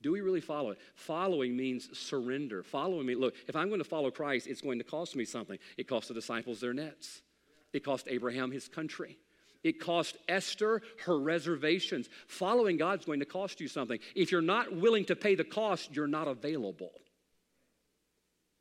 [0.00, 0.78] Do we really follow it?
[0.94, 2.62] Following means surrender.
[2.62, 5.58] Following me, look, if I'm going to follow Christ, it's going to cost me something.
[5.76, 7.20] It cost the disciples their nets,
[7.72, 9.18] it cost Abraham his country.
[9.64, 12.08] It cost Esther her reservations.
[12.28, 13.98] Following God's going to cost you something.
[14.14, 16.92] If you're not willing to pay the cost, you're not available.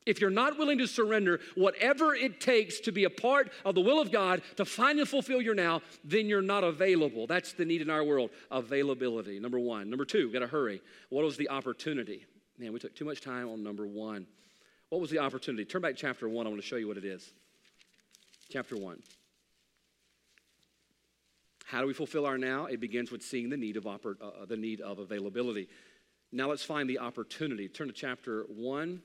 [0.06, 3.82] If you're not willing to surrender whatever it takes to be a part of the
[3.82, 7.28] will of God to and fulfill your now, then you're not available.
[7.28, 9.90] That's the need in our world availability, number one.
[9.90, 10.82] Number two, got to hurry.
[11.10, 12.26] What was the opportunity?
[12.58, 14.28] Man, we took too much time on number one.
[14.90, 15.66] What was the opportunity?
[15.66, 16.46] Turn back to chapter one.
[16.46, 17.32] I want to show you what it is.
[18.52, 19.02] Chapter one.
[21.74, 22.68] How do we fulfill our now?
[22.68, 25.68] It begins with seeing the need of, oppor- uh, the need of availability.
[26.32, 27.68] Now let's find the opportunity.
[27.68, 29.02] Turn to chapter 1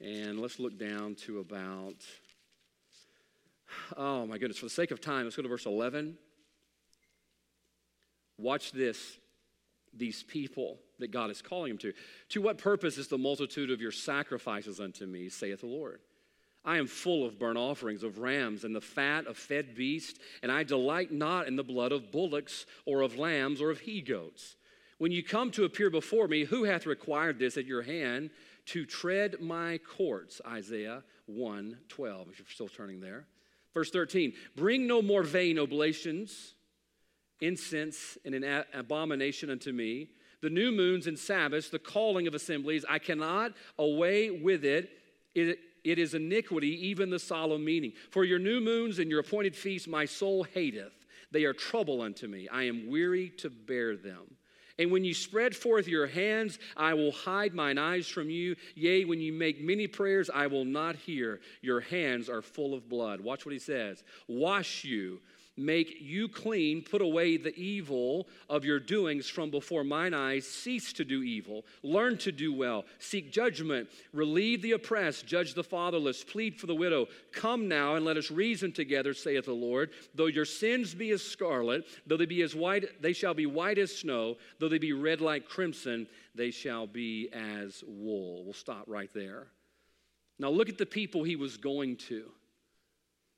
[0.00, 1.96] and let's look down to about,
[3.98, 6.16] oh my goodness, for the sake of time, let's go to verse 11.
[8.38, 9.18] Watch this
[9.92, 11.92] these people that God is calling them to.
[12.30, 16.00] To what purpose is the multitude of your sacrifices unto me, saith the Lord?
[16.64, 20.50] I am full of burnt offerings of rams and the fat of fed beasts, and
[20.50, 24.56] I delight not in the blood of bullocks or of lambs or of he goats.
[24.98, 28.30] When you come to appear before me, who hath required this at your hand?
[28.66, 33.26] to tread my courts, Isaiah 1 12, if you're still turning there.
[33.72, 36.54] Verse 13, bring no more vain oblations,
[37.40, 40.08] incense, and an abomination unto me.
[40.42, 44.90] The new moons and Sabbaths, the calling of assemblies, I cannot away with it.
[45.34, 47.92] It, it is iniquity, even the solemn meaning.
[48.10, 51.06] For your new moons and your appointed feasts, my soul hateth.
[51.30, 52.48] They are trouble unto me.
[52.48, 54.36] I am weary to bear them.
[54.78, 58.56] And when you spread forth your hands, I will hide mine eyes from you.
[58.74, 61.40] Yea, when you make many prayers, I will not hear.
[61.62, 63.20] Your hands are full of blood.
[63.20, 64.02] Watch what he says.
[64.26, 65.20] Wash you
[65.56, 70.92] make you clean, put away the evil of your doings from before mine eyes, cease
[70.94, 76.24] to do evil, learn to do well, seek judgment, relieve the oppressed, judge the fatherless,
[76.24, 77.06] plead for the widow.
[77.32, 79.90] Come now and let us reason together, saith the Lord.
[80.14, 83.78] Though your sins be as scarlet, though they be as white, they shall be white
[83.78, 88.44] as snow, though they be red like crimson, they shall be as wool.
[88.44, 89.46] We'll stop right there.
[90.38, 92.24] Now look at the people he was going to.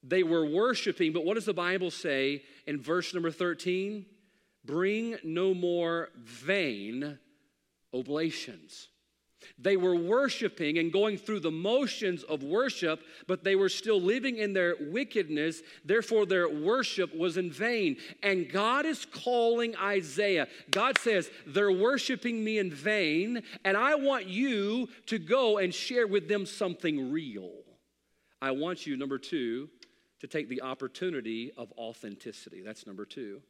[0.06, 4.06] They were worshiping, but what does the Bible say in verse number 13?
[4.64, 7.18] Bring no more vain
[7.92, 8.88] oblations.
[9.58, 14.38] They were worshiping and going through the motions of worship, but they were still living
[14.38, 15.62] in their wickedness.
[15.84, 17.96] Therefore, their worship was in vain.
[18.22, 20.48] And God is calling Isaiah.
[20.70, 26.06] God says, They're worshiping me in vain, and I want you to go and share
[26.06, 27.50] with them something real.
[28.42, 29.70] I want you, number two,
[30.20, 32.62] to take the opportunity of authenticity.
[32.62, 33.42] That's number two.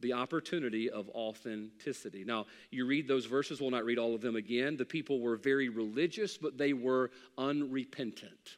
[0.00, 2.24] The opportunity of authenticity.
[2.24, 4.76] Now, you read those verses, we'll not read all of them again.
[4.76, 8.56] The people were very religious, but they were unrepentant.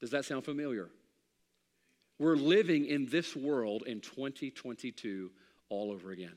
[0.00, 0.90] Does that sound familiar?
[2.18, 5.30] We're living in this world in 2022
[5.68, 6.36] all over again.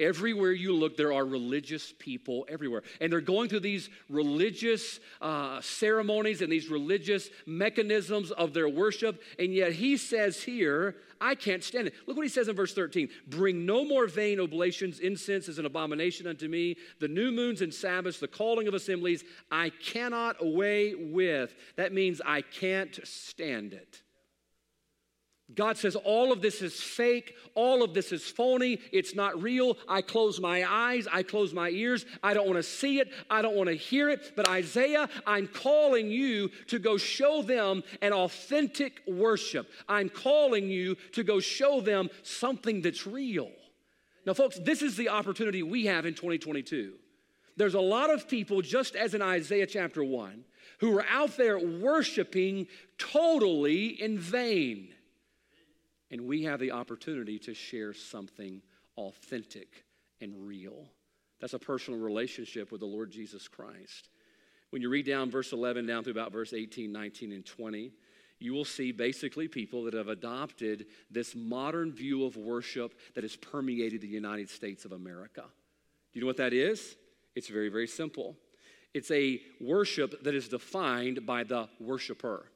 [0.00, 2.82] Everywhere you look, there are religious people everywhere.
[3.00, 9.20] And they're going through these religious uh, ceremonies and these religious mechanisms of their worship.
[9.40, 11.94] And yet he says here, I can't stand it.
[12.06, 15.66] Look what he says in verse 13 Bring no more vain oblations, incense is an
[15.66, 16.76] abomination unto me.
[17.00, 21.54] The new moons and Sabbaths, the calling of assemblies, I cannot away with.
[21.76, 24.02] That means I can't stand it.
[25.58, 29.76] God says all of this is fake, all of this is phony, it's not real.
[29.88, 33.42] I close my eyes, I close my ears, I don't want to see it, I
[33.42, 34.34] don't want to hear it.
[34.36, 39.68] But Isaiah, I'm calling you to go show them an authentic worship.
[39.88, 43.50] I'm calling you to go show them something that's real.
[44.26, 46.92] Now, folks, this is the opportunity we have in 2022.
[47.56, 50.44] There's a lot of people, just as in Isaiah chapter 1,
[50.78, 54.94] who are out there worshiping totally in vain.
[56.10, 58.62] And we have the opportunity to share something
[58.96, 59.84] authentic
[60.20, 60.90] and real.
[61.40, 64.08] That's a personal relationship with the Lord Jesus Christ.
[64.70, 67.92] When you read down verse 11 down through about verse 18, 19, and 20,
[68.38, 73.36] you will see basically people that have adopted this modern view of worship that has
[73.36, 75.42] permeated the United States of America.
[76.12, 76.96] Do you know what that is?
[77.34, 78.36] It's very, very simple.
[78.94, 82.46] It's a worship that is defined by the worshiper.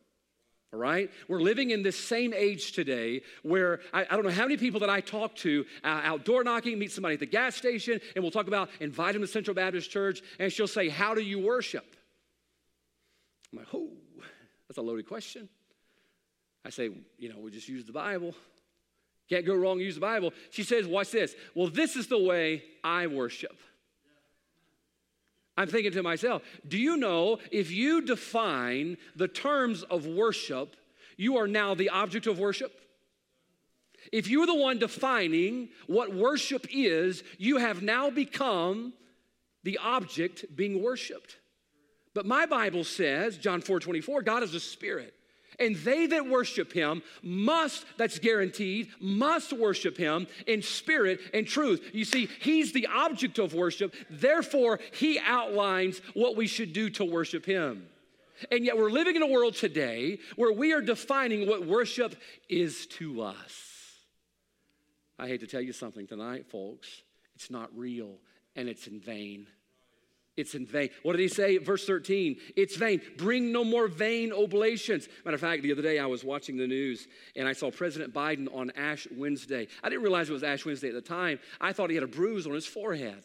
[0.73, 1.11] All right?
[1.29, 4.81] We're living in this same age today where I, I don't know how many people
[4.81, 8.31] that I talk to uh, outdoor knocking, meet somebody at the gas station, and we'll
[8.31, 11.85] talk about invite them to Central Baptist Church, and she'll say, How do you worship?
[13.53, 13.91] I'm like, Oh,
[14.67, 15.49] that's a loaded question.
[16.65, 18.35] I say, You know, we just use the Bible.
[19.29, 20.33] Can't go wrong, use the Bible.
[20.51, 21.35] She says, Watch this.
[21.55, 23.59] Well, this is the way I worship.
[25.57, 30.77] I'm thinking to myself, do you know if you define the terms of worship,
[31.17, 32.73] you are now the object of worship?
[34.11, 38.95] If you're the one defining what worship is, you have now become
[39.63, 41.37] the object being worshiped.
[42.15, 45.15] But my Bible says, John 4 24, God is a spirit.
[45.59, 51.91] And they that worship him must, that's guaranteed, must worship him in spirit and truth.
[51.93, 57.05] You see, he's the object of worship, therefore, he outlines what we should do to
[57.05, 57.87] worship him.
[58.51, 62.17] And yet, we're living in a world today where we are defining what worship
[62.49, 63.73] is to us.
[65.19, 67.03] I hate to tell you something tonight, folks.
[67.37, 68.17] It's not real
[68.57, 69.47] and it's in vain.
[70.37, 70.89] It's in vain.
[71.03, 71.59] What did he say?
[71.59, 73.03] Verse 13, it's vain.
[73.19, 75.09] Bring no more vain oblations.
[75.25, 78.15] Matter of fact, the other day I was watching the news and I saw President
[78.15, 79.69] Biden on Ash Wednesday.
[79.83, 81.39] I didn't realize it was Ash Wednesday at the time.
[81.61, 83.23] I thought he had a bruise on his forehead.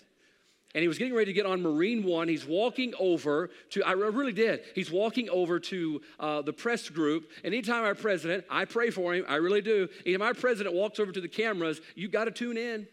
[0.76, 2.28] And he was getting ready to get on Marine One.
[2.28, 4.64] He's walking over to, I really did.
[4.76, 7.32] He's walking over to uh, the press group.
[7.46, 9.88] Anytime our president, I pray for him, I really do.
[10.06, 12.86] Anytime our president walks over to the cameras, you got to tune in.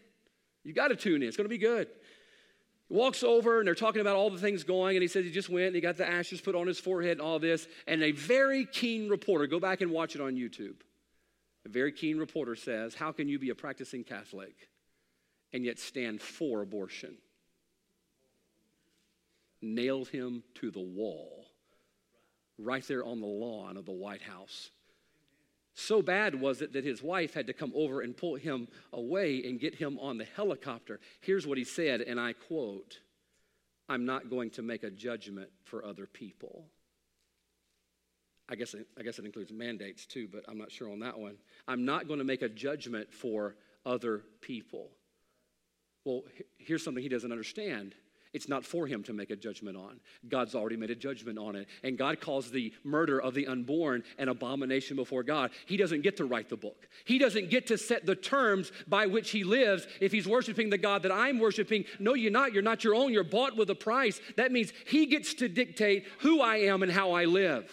[0.63, 1.27] You got to tune in.
[1.27, 1.89] It's going to be good
[2.89, 5.49] walks over and they're talking about all the things going and he says he just
[5.49, 8.11] went and he got the ashes put on his forehead and all this and a
[8.11, 10.75] very keen reporter go back and watch it on youtube.
[11.65, 14.55] A very keen reporter says how can you be a practicing catholic
[15.51, 17.17] and yet stand for abortion?
[19.61, 21.45] Nailed him to the wall
[22.59, 24.69] right there on the lawn of the white house
[25.75, 29.43] so bad was it that his wife had to come over and pull him away
[29.43, 31.01] and get him on the helicopter.
[31.19, 32.99] Here's what he said, and I quote
[33.87, 36.65] I'm not going to make a judgment for other people.
[38.47, 41.35] I guess, I guess it includes mandates too, but I'm not sure on that one.
[41.67, 44.89] I'm not going to make a judgment for other people.
[46.05, 46.23] Well,
[46.57, 47.95] here's something he doesn't understand
[48.35, 49.97] it's not for him to make a judgment on.
[50.27, 51.67] God's already made a judgment on it.
[51.83, 55.51] And God calls the murder of the unborn an abomination before God.
[55.65, 59.05] He doesn't get to write the book, He doesn't get to set the terms by
[59.05, 61.85] which He lives if He's worshiping the God that I'm worshiping.
[61.97, 62.51] No, you're not.
[62.51, 63.13] You're not your own.
[63.13, 64.19] You're bought with a price.
[64.35, 67.71] That means He gets to dictate who I am and how I live.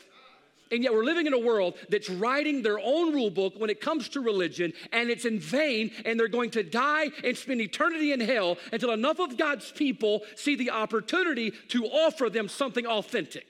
[0.73, 3.81] And yet we're living in a world that's writing their own rule book when it
[3.81, 8.13] comes to religion, and it's in vain, and they're going to die and spend eternity
[8.13, 13.47] in hell until enough of God's people see the opportunity to offer them something authentic.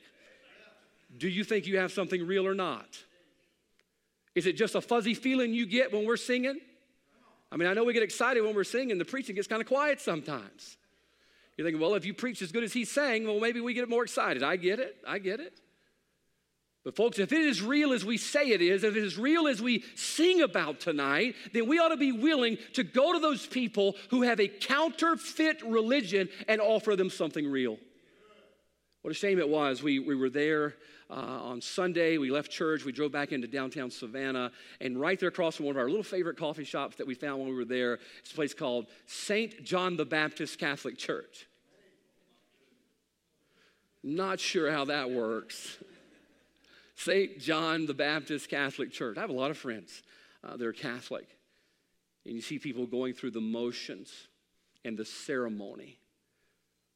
[1.16, 2.88] Do you think you have something real or not?
[4.34, 6.58] Is it just a fuzzy feeling you get when we're singing?
[7.52, 9.68] I mean, I know we get excited when we're singing, the preaching gets kind of
[9.68, 10.76] quiet sometimes.
[11.56, 13.88] You're thinking, well, if you preach as good as he's saying, well, maybe we get
[13.88, 14.42] more excited.
[14.42, 14.96] I get it.
[15.06, 15.60] I get it.
[16.84, 19.46] But, folks, if it is real as we say it is, if it is real
[19.46, 23.46] as we sing about tonight, then we ought to be willing to go to those
[23.46, 27.78] people who have a counterfeit religion and offer them something real.
[29.02, 29.82] What a shame it was.
[29.82, 30.74] We, we were there
[31.08, 32.18] uh, on Sunday.
[32.18, 32.84] We left church.
[32.84, 34.50] We drove back into downtown Savannah.
[34.80, 37.40] And right there across from one of our little favorite coffee shops that we found
[37.40, 39.62] when we were there, it's a place called St.
[39.64, 41.46] John the Baptist Catholic Church.
[44.02, 45.78] Not sure how that works.
[47.04, 47.38] St.
[47.40, 49.18] John the Baptist Catholic Church.
[49.18, 50.02] I have a lot of friends
[50.44, 51.26] uh, that are Catholic.
[52.24, 54.28] And you see people going through the motions
[54.84, 55.98] and the ceremony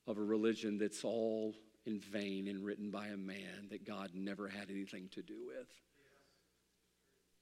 [0.06, 1.54] of a religion that's all
[1.86, 5.68] in vain and written by a man that God never had anything to do with.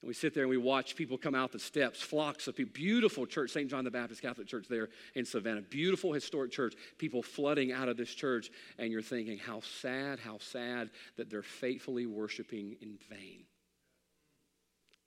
[0.05, 2.75] And we sit there and we watch people come out the steps, flocks of people.
[2.75, 3.71] Beautiful church, St.
[3.71, 5.63] John the Baptist Catholic Church there in Savannah.
[5.63, 6.75] Beautiful historic church.
[6.99, 8.51] People flooding out of this church.
[8.79, 13.45] And you're thinking, how sad, how sad that they're faithfully worshiping in vain.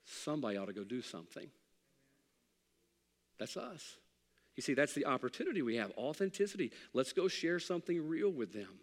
[0.04, 1.46] Somebody ought to go do something.
[3.38, 3.98] That's us.
[4.56, 6.72] You see, that's the opportunity we have authenticity.
[6.92, 8.80] Let's go share something real with them.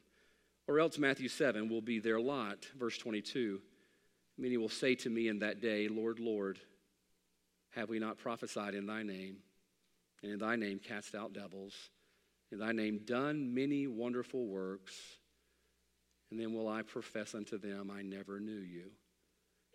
[0.65, 2.67] Or else Matthew 7 will be their lot.
[2.79, 3.59] Verse 22
[4.37, 6.59] Many will say to me in that day, Lord, Lord,
[7.71, 9.37] have we not prophesied in thy name,
[10.23, 11.73] and in thy name cast out devils,
[12.51, 14.93] in thy name done many wonderful works?
[16.31, 18.91] And then will I profess unto them, I never knew you.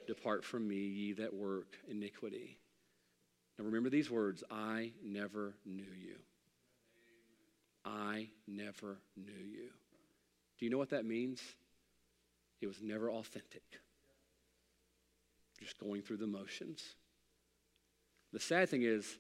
[0.06, 2.58] Depart from me, ye that work iniquity.
[3.58, 6.16] Now remember these words I never knew you.
[7.84, 9.70] I never knew you.
[10.58, 11.40] Do you know what that means?
[12.61, 13.62] It was never authentic.
[15.61, 16.82] Just going through the motions.
[18.32, 19.18] The sad thing is,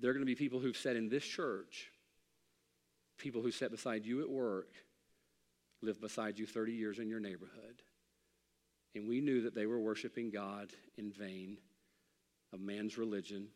[0.00, 1.90] there are going to be people who've sat in this church,
[3.18, 4.72] people who sat beside you at work,
[5.82, 7.82] lived beside you 30 years in your neighborhood,
[8.94, 11.58] and we knew that they were worshiping God in vain,
[12.52, 13.48] of man's religion,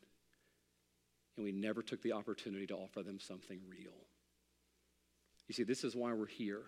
[1.36, 3.94] and we never took the opportunity to offer them something real.
[5.46, 6.62] You see, this is why we're here.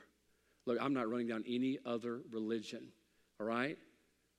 [0.65, 2.89] Look, I'm not running down any other religion,
[3.41, 3.77] all right?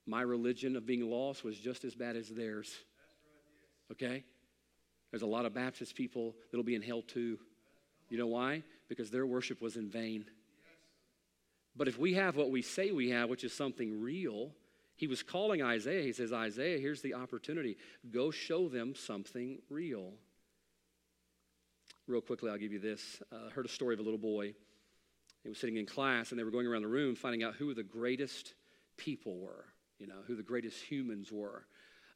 [0.06, 2.74] My religion of being lost was just as bad as theirs.
[3.92, 4.24] Okay?
[5.12, 7.38] There's a lot of Baptist people that'll be in hell too.
[8.10, 8.64] You know why?
[8.90, 10.26] Because their worship was in vain.
[11.76, 14.52] But if we have what we say we have, which is something real,
[14.96, 16.04] he was calling Isaiah.
[16.04, 17.78] He says, Isaiah, here's the opportunity.
[18.12, 20.14] Go show them something real.
[22.08, 23.22] Real quickly, I'll give you this.
[23.32, 24.54] I uh, heard a story of a little boy
[25.44, 27.74] he was sitting in class and they were going around the room finding out who
[27.74, 28.54] the greatest
[28.98, 29.66] people were,
[30.02, 31.66] you know, who the greatest humans were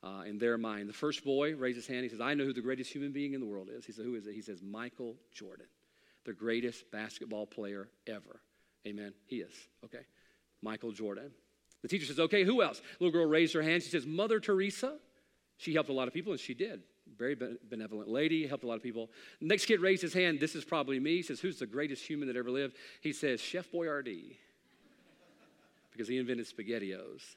[0.04, 0.90] uh, in their mind.
[0.90, 2.04] The first boy raised his hand.
[2.04, 3.86] He says, I know who the greatest human being in the world is.
[3.86, 4.34] He said, Who is it?
[4.34, 5.68] He says, Michael Jordan,
[6.26, 8.42] the greatest basketball player ever.
[8.86, 9.14] Amen.
[9.26, 9.54] He is.
[9.84, 10.06] Okay.
[10.62, 11.32] Michael Jordan.
[11.82, 12.80] The teacher says, Okay, who else?
[12.80, 13.84] The little girl raised her hand.
[13.84, 14.98] She says, Mother Teresa.
[15.58, 16.82] She helped a lot of people, and she did
[17.18, 17.36] very
[17.70, 19.10] benevolent lady, helped a lot of people.
[19.40, 20.40] Next kid raised his hand.
[20.40, 21.18] This is probably me.
[21.18, 22.76] He says, Who's the greatest human that ever lived?
[23.02, 24.36] He says, Chef Boyardee,
[25.92, 27.36] because he invented SpaghettiOs.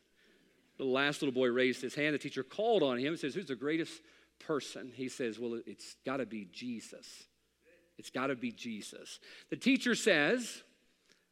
[0.79, 2.14] The last little boy raised his hand.
[2.14, 4.01] The teacher called on him and says, Who's the greatest
[4.47, 4.93] person?
[4.95, 7.07] He says, Well, it's got to be Jesus.
[7.99, 9.18] It's got to be Jesus.
[9.51, 10.62] The teacher says,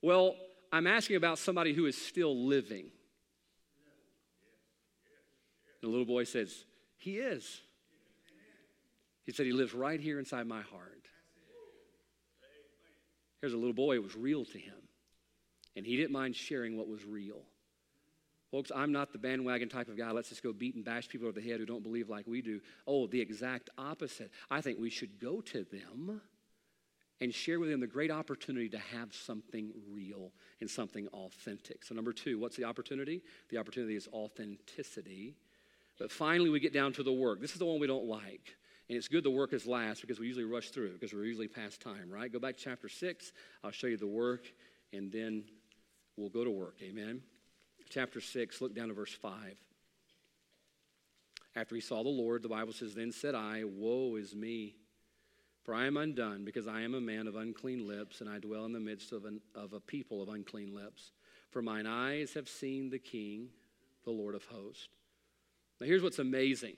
[0.03, 0.34] Well,
[0.72, 2.86] I'm asking about somebody who is still living.
[5.80, 6.64] The little boy says,
[6.97, 7.61] He is.
[9.22, 10.92] He said, He lives right here inside my heart.
[13.40, 14.74] Here's a little boy, it was real to him.
[15.76, 17.42] And he didn't mind sharing what was real.
[18.51, 20.11] Folks, I'm not the bandwagon type of guy.
[20.12, 22.42] Let's just go beat and bash people over the head who don't believe like we
[22.42, 22.61] do.
[22.86, 24.30] Oh, the exact opposite.
[24.51, 26.20] I think we should go to them
[27.20, 31.84] and share with them the great opportunity to have something real and something authentic.
[31.84, 33.22] So, number two, what's the opportunity?
[33.49, 35.34] The opportunity is authenticity.
[35.99, 37.40] But finally, we get down to the work.
[37.40, 38.57] This is the one we don't like.
[38.88, 41.49] And it's good the work is last because we usually rush through because we're usually
[41.49, 42.32] past time, right?
[42.32, 43.32] Go back to chapter 6.
[43.64, 44.47] I'll show you the work
[44.92, 45.44] and then
[46.16, 46.76] we'll go to work.
[46.82, 47.22] Amen.
[47.89, 49.32] Chapter 6, look down to verse 5.
[51.55, 54.74] After he saw the Lord, the Bible says, Then said I, Woe is me,
[55.64, 58.66] for I am undone, because I am a man of unclean lips, and I dwell
[58.66, 61.12] in the midst of, an, of a people of unclean lips.
[61.51, 63.49] For mine eyes have seen the King,
[64.05, 64.89] the Lord of hosts.
[65.80, 66.76] Now, here's what's amazing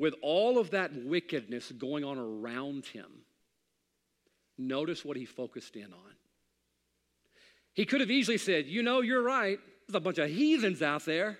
[0.00, 3.10] with all of that wickedness going on around him,
[4.56, 6.14] notice what he focused in on.
[7.74, 9.58] He could have easily said, You know, you're right.
[9.90, 11.36] There's a bunch of heathens out there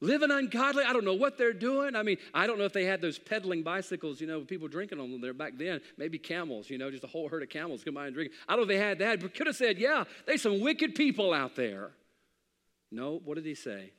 [0.00, 0.82] living ungodly.
[0.82, 1.94] I don't know what they're doing.
[1.94, 4.66] I mean, I don't know if they had those pedaling bicycles, you know, with people
[4.66, 5.80] drinking on them there back then.
[5.96, 8.32] Maybe camels, you know, just a whole herd of camels come by and drink.
[8.48, 10.96] I don't know if they had that, but could have said, Yeah, there's some wicked
[10.96, 11.90] people out there.
[12.90, 13.92] No, what did he say?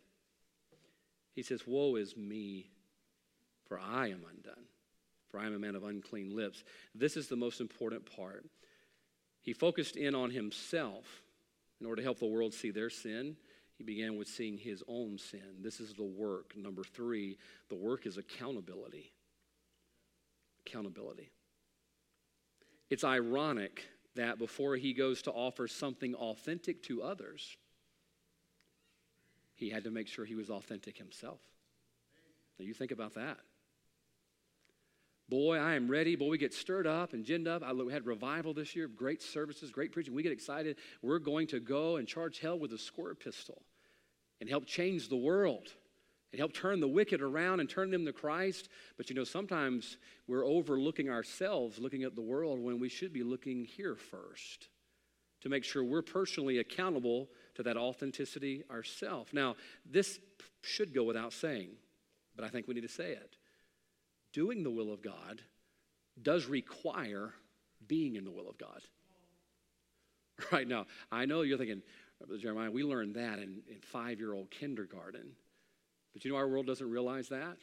[1.34, 2.68] He says, Woe is me
[3.68, 4.66] for I am undone,
[5.30, 6.66] for I am a man of unclean lips.
[6.94, 8.46] This is the most important part.
[9.42, 11.06] He focused in on himself
[11.80, 13.38] In order to help the world see their sin,
[13.82, 15.58] he began with seeing his own sin.
[15.60, 16.54] This is the work.
[16.56, 17.38] Number three,
[17.70, 19.12] the work is accountability.
[20.68, 21.32] Accountability.
[22.92, 27.58] It's ironic that before he goes to offer something authentic to others,
[29.56, 31.40] he had to make sure he was authentic himself.
[32.60, 33.38] Now, you think about that.
[35.28, 36.16] Boy, I am ready.
[36.16, 37.64] Boy, we get stirred up and ginned up.
[37.64, 40.14] I, we had revival this year, great services, great preaching.
[40.14, 40.78] We get excited.
[41.02, 43.64] We're going to go and charge hell with a squirt pistol
[44.42, 45.70] and help change the world
[46.34, 48.68] and help turn the wicked around and turn them to Christ.
[48.98, 53.24] But you know, sometimes we're overlooking ourselves, looking at the world when we should be
[53.24, 54.68] looking here first
[55.42, 59.34] to make sure we're personally accountable to that authenticity ourselves.
[59.34, 59.56] Now,
[59.90, 60.20] this
[60.62, 61.70] should go without saying,
[62.36, 63.36] but I think we need to say it.
[64.34, 65.42] Doing the will of God
[66.22, 67.34] does require
[67.88, 68.82] being in the will of God.
[70.52, 71.84] Right now, I know you're thinking,
[72.22, 75.32] Uh, Jeremiah, we learned that in, in five year old kindergarten.
[76.14, 77.58] But you know, our world doesn't realize that.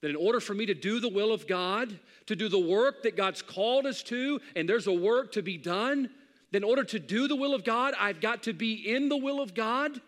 [0.00, 3.02] That in order for me to do the will of God, to do the work
[3.02, 6.08] that God's called us to, and there's a work to be done,
[6.52, 9.16] then in order to do the will of God, I've got to be in the
[9.16, 10.00] will of God.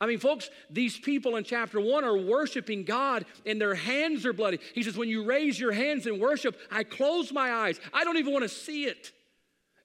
[0.00, 4.32] I mean, folks, these people in chapter one are worshiping God and their hands are
[4.32, 4.58] bloody.
[4.74, 7.80] He says, When you raise your hands in worship, I close my eyes.
[7.92, 9.12] I don't even want to see it.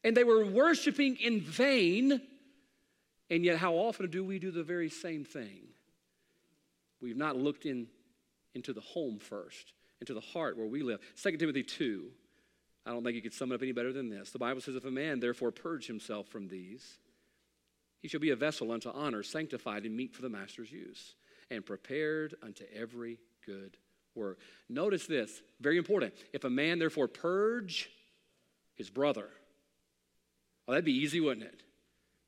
[0.04, 2.22] And they were worshiping in vain.
[3.34, 5.64] And yet, how often do we do the very same thing?
[7.02, 7.88] We've not looked in,
[8.54, 11.00] into the home first, into the heart where we live.
[11.20, 12.12] 2 Timothy 2.
[12.86, 14.30] I don't think you could sum it up any better than this.
[14.30, 17.00] The Bible says, If a man therefore purge himself from these,
[18.04, 21.16] he shall be a vessel unto honor, sanctified and meet for the master's use,
[21.50, 23.18] and prepared unto every
[23.48, 23.78] good
[24.14, 24.38] work.
[24.70, 26.14] Notice this, very important.
[26.34, 27.90] If a man therefore purge
[28.76, 29.32] his brother,
[30.68, 31.64] well, that'd be easy, wouldn't it?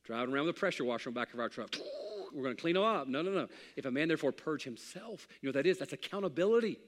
[0.06, 1.76] Driving around with a pressure washer on the back of our truck.
[2.34, 3.08] We're going to clean them up.
[3.08, 3.48] No, no, no.
[3.76, 5.78] If a man therefore purge himself, you know what that is?
[5.78, 6.80] That's accountability.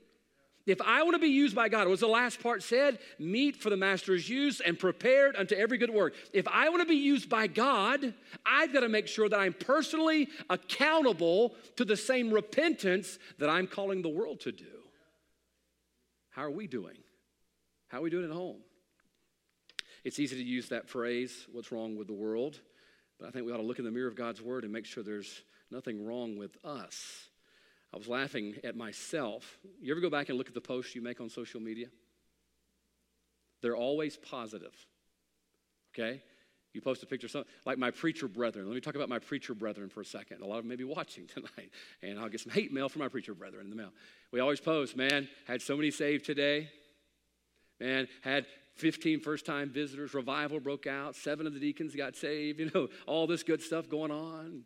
[0.65, 2.99] If I want to be used by God, was the last part said?
[3.17, 6.13] Meet for the master's use and prepared unto every good work.
[6.33, 8.13] If I want to be used by God,
[8.45, 13.65] I've got to make sure that I'm personally accountable to the same repentance that I'm
[13.65, 14.65] calling the world to do.
[16.31, 16.97] How are we doing?
[17.87, 18.57] How are we doing at home?
[20.03, 22.59] It's easy to use that phrase, what's wrong with the world?
[23.19, 24.85] But I think we ought to look in the mirror of God's word and make
[24.85, 25.41] sure there's
[25.71, 27.29] nothing wrong with us.
[27.93, 29.57] I was laughing at myself.
[29.81, 31.87] You ever go back and look at the posts you make on social media?
[33.61, 34.73] They're always positive.
[35.93, 36.21] Okay?
[36.73, 38.67] You post a picture, of something like my preacher brethren.
[38.67, 40.41] Let me talk about my preacher brethren for a second.
[40.41, 41.71] A lot of them may be watching tonight,
[42.03, 43.91] and I'll get some hate mail from my preacher brethren in the mail.
[44.31, 46.69] We always post, man, had so many saved today.
[47.79, 48.45] Man, had
[48.77, 52.87] 15 first time visitors, revival broke out, seven of the deacons got saved, you know,
[53.05, 54.63] all this good stuff going on.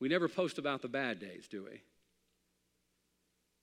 [0.00, 1.80] We never post about the bad days, do we?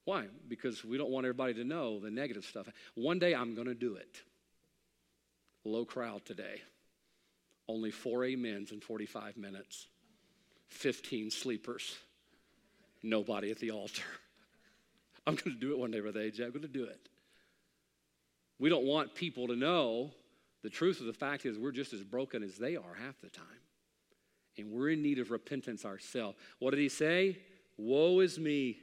[0.03, 0.25] Why?
[0.47, 2.67] Because we don't want everybody to know the negative stuff.
[2.93, 4.21] One day I'm going to do it.
[5.63, 6.61] Low crowd today.
[7.67, 9.87] Only four amens in 45 minutes,
[10.67, 11.97] 15 sleepers,
[13.01, 14.03] nobody at the altar.
[15.27, 16.41] I'm going to do it one day, Brother AJ.
[16.41, 17.09] I'm going to do it.
[18.59, 20.11] We don't want people to know
[20.63, 23.29] the truth of the fact is we're just as broken as they are half the
[23.29, 23.45] time.
[24.57, 26.37] And we're in need of repentance ourselves.
[26.59, 27.37] What did he say?
[27.77, 28.77] Woe is me.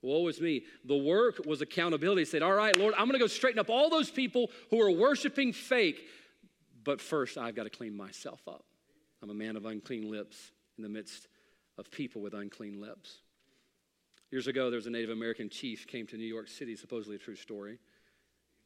[0.00, 0.64] Woe is me.
[0.84, 2.22] The work was accountability.
[2.22, 4.80] He said, All right, Lord, I'm going to go straighten up all those people who
[4.80, 6.00] are worshiping fake.
[6.84, 8.64] But first, I've got to clean myself up.
[9.22, 11.28] I'm a man of unclean lips in the midst
[11.76, 13.18] of people with unclean lips.
[14.30, 17.18] Years ago, there was a Native American chief came to New York City, supposedly a
[17.18, 17.78] true story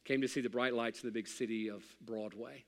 [0.05, 2.63] came to see the bright lights in the big city of Broadway.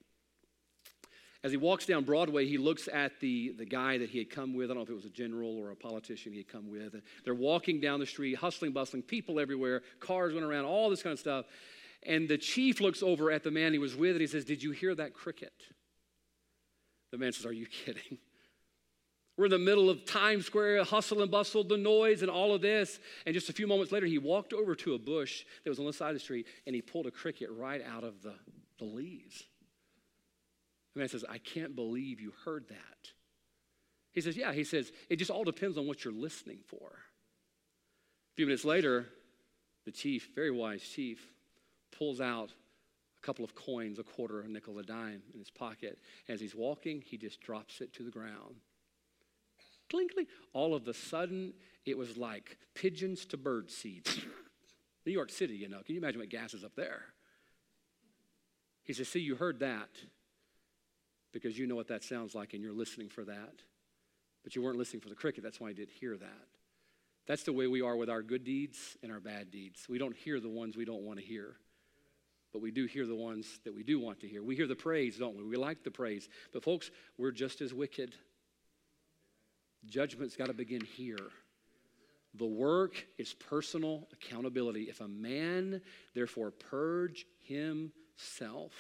[1.43, 4.55] As he walks down Broadway, he looks at the, the guy that he had come
[4.55, 4.71] with.
[4.71, 6.95] I don't know if it was a general or a politician he had come with.
[7.23, 11.13] They're walking down the street, hustling, bustling, people everywhere, cars went around, all this kind
[11.13, 11.45] of stuff.
[12.01, 14.63] And the chief looks over at the man he was with and he says, Did
[14.63, 15.53] you hear that cricket?
[17.11, 18.17] The man says, Are you kidding?
[19.38, 22.61] We're in the middle of Times Square, hustle and bustle, the noise, and all of
[22.61, 22.99] this.
[23.25, 25.86] And just a few moments later, he walked over to a bush that was on
[25.86, 28.33] the side of the street and he pulled a cricket right out of the,
[28.79, 29.43] the leaves.
[30.93, 33.11] The man says, I can't believe you heard that.
[34.13, 34.53] He says, Yeah.
[34.53, 36.88] He says, It just all depends on what you're listening for.
[36.88, 39.07] A few minutes later,
[39.83, 41.27] the chief, very wise chief,
[41.91, 42.53] pulls out
[43.17, 45.99] a couple of coins, a quarter, a nickel, a dime in his pocket.
[46.29, 48.55] As he's walking, he just drops it to the ground
[49.89, 50.11] clink,
[50.53, 51.53] All of a sudden,
[51.86, 54.07] it was like pigeons to bird seed.
[55.05, 55.81] New York City, you know.
[55.86, 57.03] Can you imagine what gas is up there?
[58.83, 59.89] He says, See, you heard that.
[61.33, 63.53] because you know what that sounds like and you're listening for that.
[64.43, 65.43] But you weren't listening for the cricket.
[65.43, 66.47] That's why you didn't hear that.
[67.27, 69.88] That's the way we are with our good deeds and our bad deeds.
[69.89, 71.55] We don't hear the ones we don't want to hear,
[72.53, 74.43] but we do hear the ones that we do want to hear.
[74.43, 75.43] We hear the praise, don't we?
[75.43, 76.29] We like the praise.
[76.53, 78.13] But, folks, we're just as wicked.
[79.88, 81.17] Judgment's got to begin here.
[82.33, 84.83] The work is personal accountability.
[84.83, 85.81] If a man
[86.13, 88.73] therefore purge himself,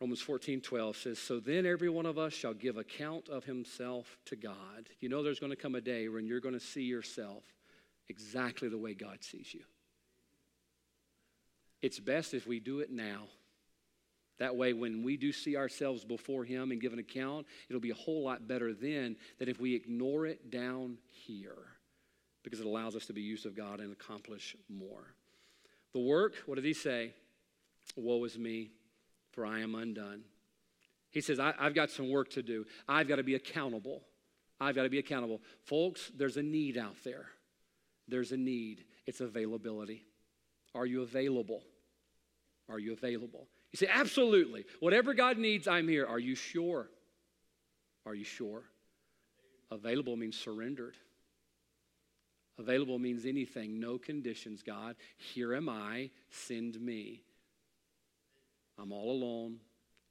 [0.00, 4.16] Romans 14, 12 says, So then every one of us shall give account of himself
[4.26, 4.88] to God.
[5.00, 7.42] You know, there's going to come a day when you're going to see yourself
[8.08, 9.60] exactly the way God sees you.
[11.82, 13.24] It's best if we do it now.
[14.40, 17.90] That way, when we do see ourselves before Him and give an account, it'll be
[17.90, 21.58] a whole lot better then than if we ignore it down here
[22.42, 25.14] because it allows us to be used of God and accomplish more.
[25.92, 27.12] The work, what did He say?
[27.96, 28.70] Woe is me
[29.32, 30.22] for I am undone.
[31.10, 32.64] He says, I, have got some work to do.
[32.88, 34.02] I've got to be accountable.
[34.60, 35.40] I've got to be accountable.
[35.64, 37.26] Folks, there's a need out there.
[38.08, 38.84] There's a need.
[39.06, 40.04] It's availability.
[40.74, 41.62] Are you available?
[42.68, 43.48] Are you available?
[43.72, 44.64] You say, absolutely.
[44.80, 46.06] Whatever God needs, I'm here.
[46.06, 46.88] Are you sure?
[48.04, 48.62] Are you sure?
[49.70, 50.96] Available means surrendered.
[52.58, 54.96] Available means anything, no conditions, God.
[55.16, 57.22] Here am I, send me.
[58.78, 59.56] I'm all alone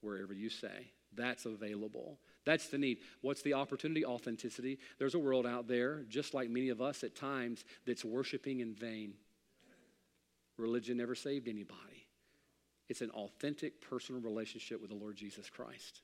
[0.02, 0.92] wherever you say.
[1.16, 2.18] That's available.
[2.46, 3.00] That's the need.
[3.22, 4.06] What's the opportunity?
[4.06, 4.80] Authenticity.
[4.98, 8.74] There's a world out there, just like many of us at times, that's worshiping in
[8.74, 9.14] vain.
[10.58, 12.08] Religion never saved anybody.
[12.90, 16.02] It's an authentic personal relationship with the Lord Jesus Christ.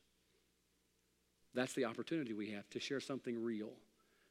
[1.53, 3.71] That's the opportunity we have to share something real.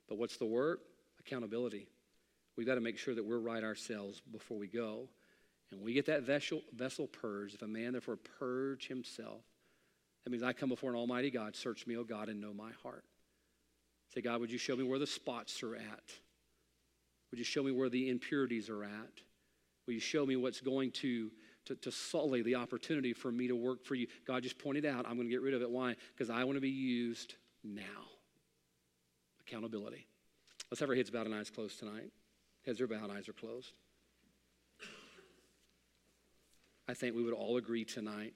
[0.08, 0.78] But what's the word?
[1.18, 1.88] Accountability.
[2.56, 5.08] We've got to make sure that we're right ourselves before we go.
[5.72, 9.42] And we get that vessel, vessel purged, if a man therefore purge himself,
[10.22, 12.70] that means I come before an almighty God, search me, O God, and know my
[12.82, 13.04] heart.
[14.14, 16.12] Say, God, would you show me where the spots are at?
[17.30, 19.22] Would you show me where the impurities are at?
[19.86, 21.30] Will you show me what's going to,
[21.66, 24.06] to, to sully the opportunity for me to work for you?
[24.26, 25.70] God just pointed out, I'm going to get rid of it.
[25.70, 25.96] Why?
[26.16, 27.82] Because I want to be used now.
[29.46, 30.06] Accountability.
[30.70, 32.10] Let's have our heads bowed and eyes closed tonight.
[32.64, 33.72] Heads are bowed, eyes are closed.
[36.88, 38.34] I think we would all agree tonight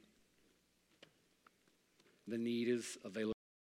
[2.29, 3.38] the need is available.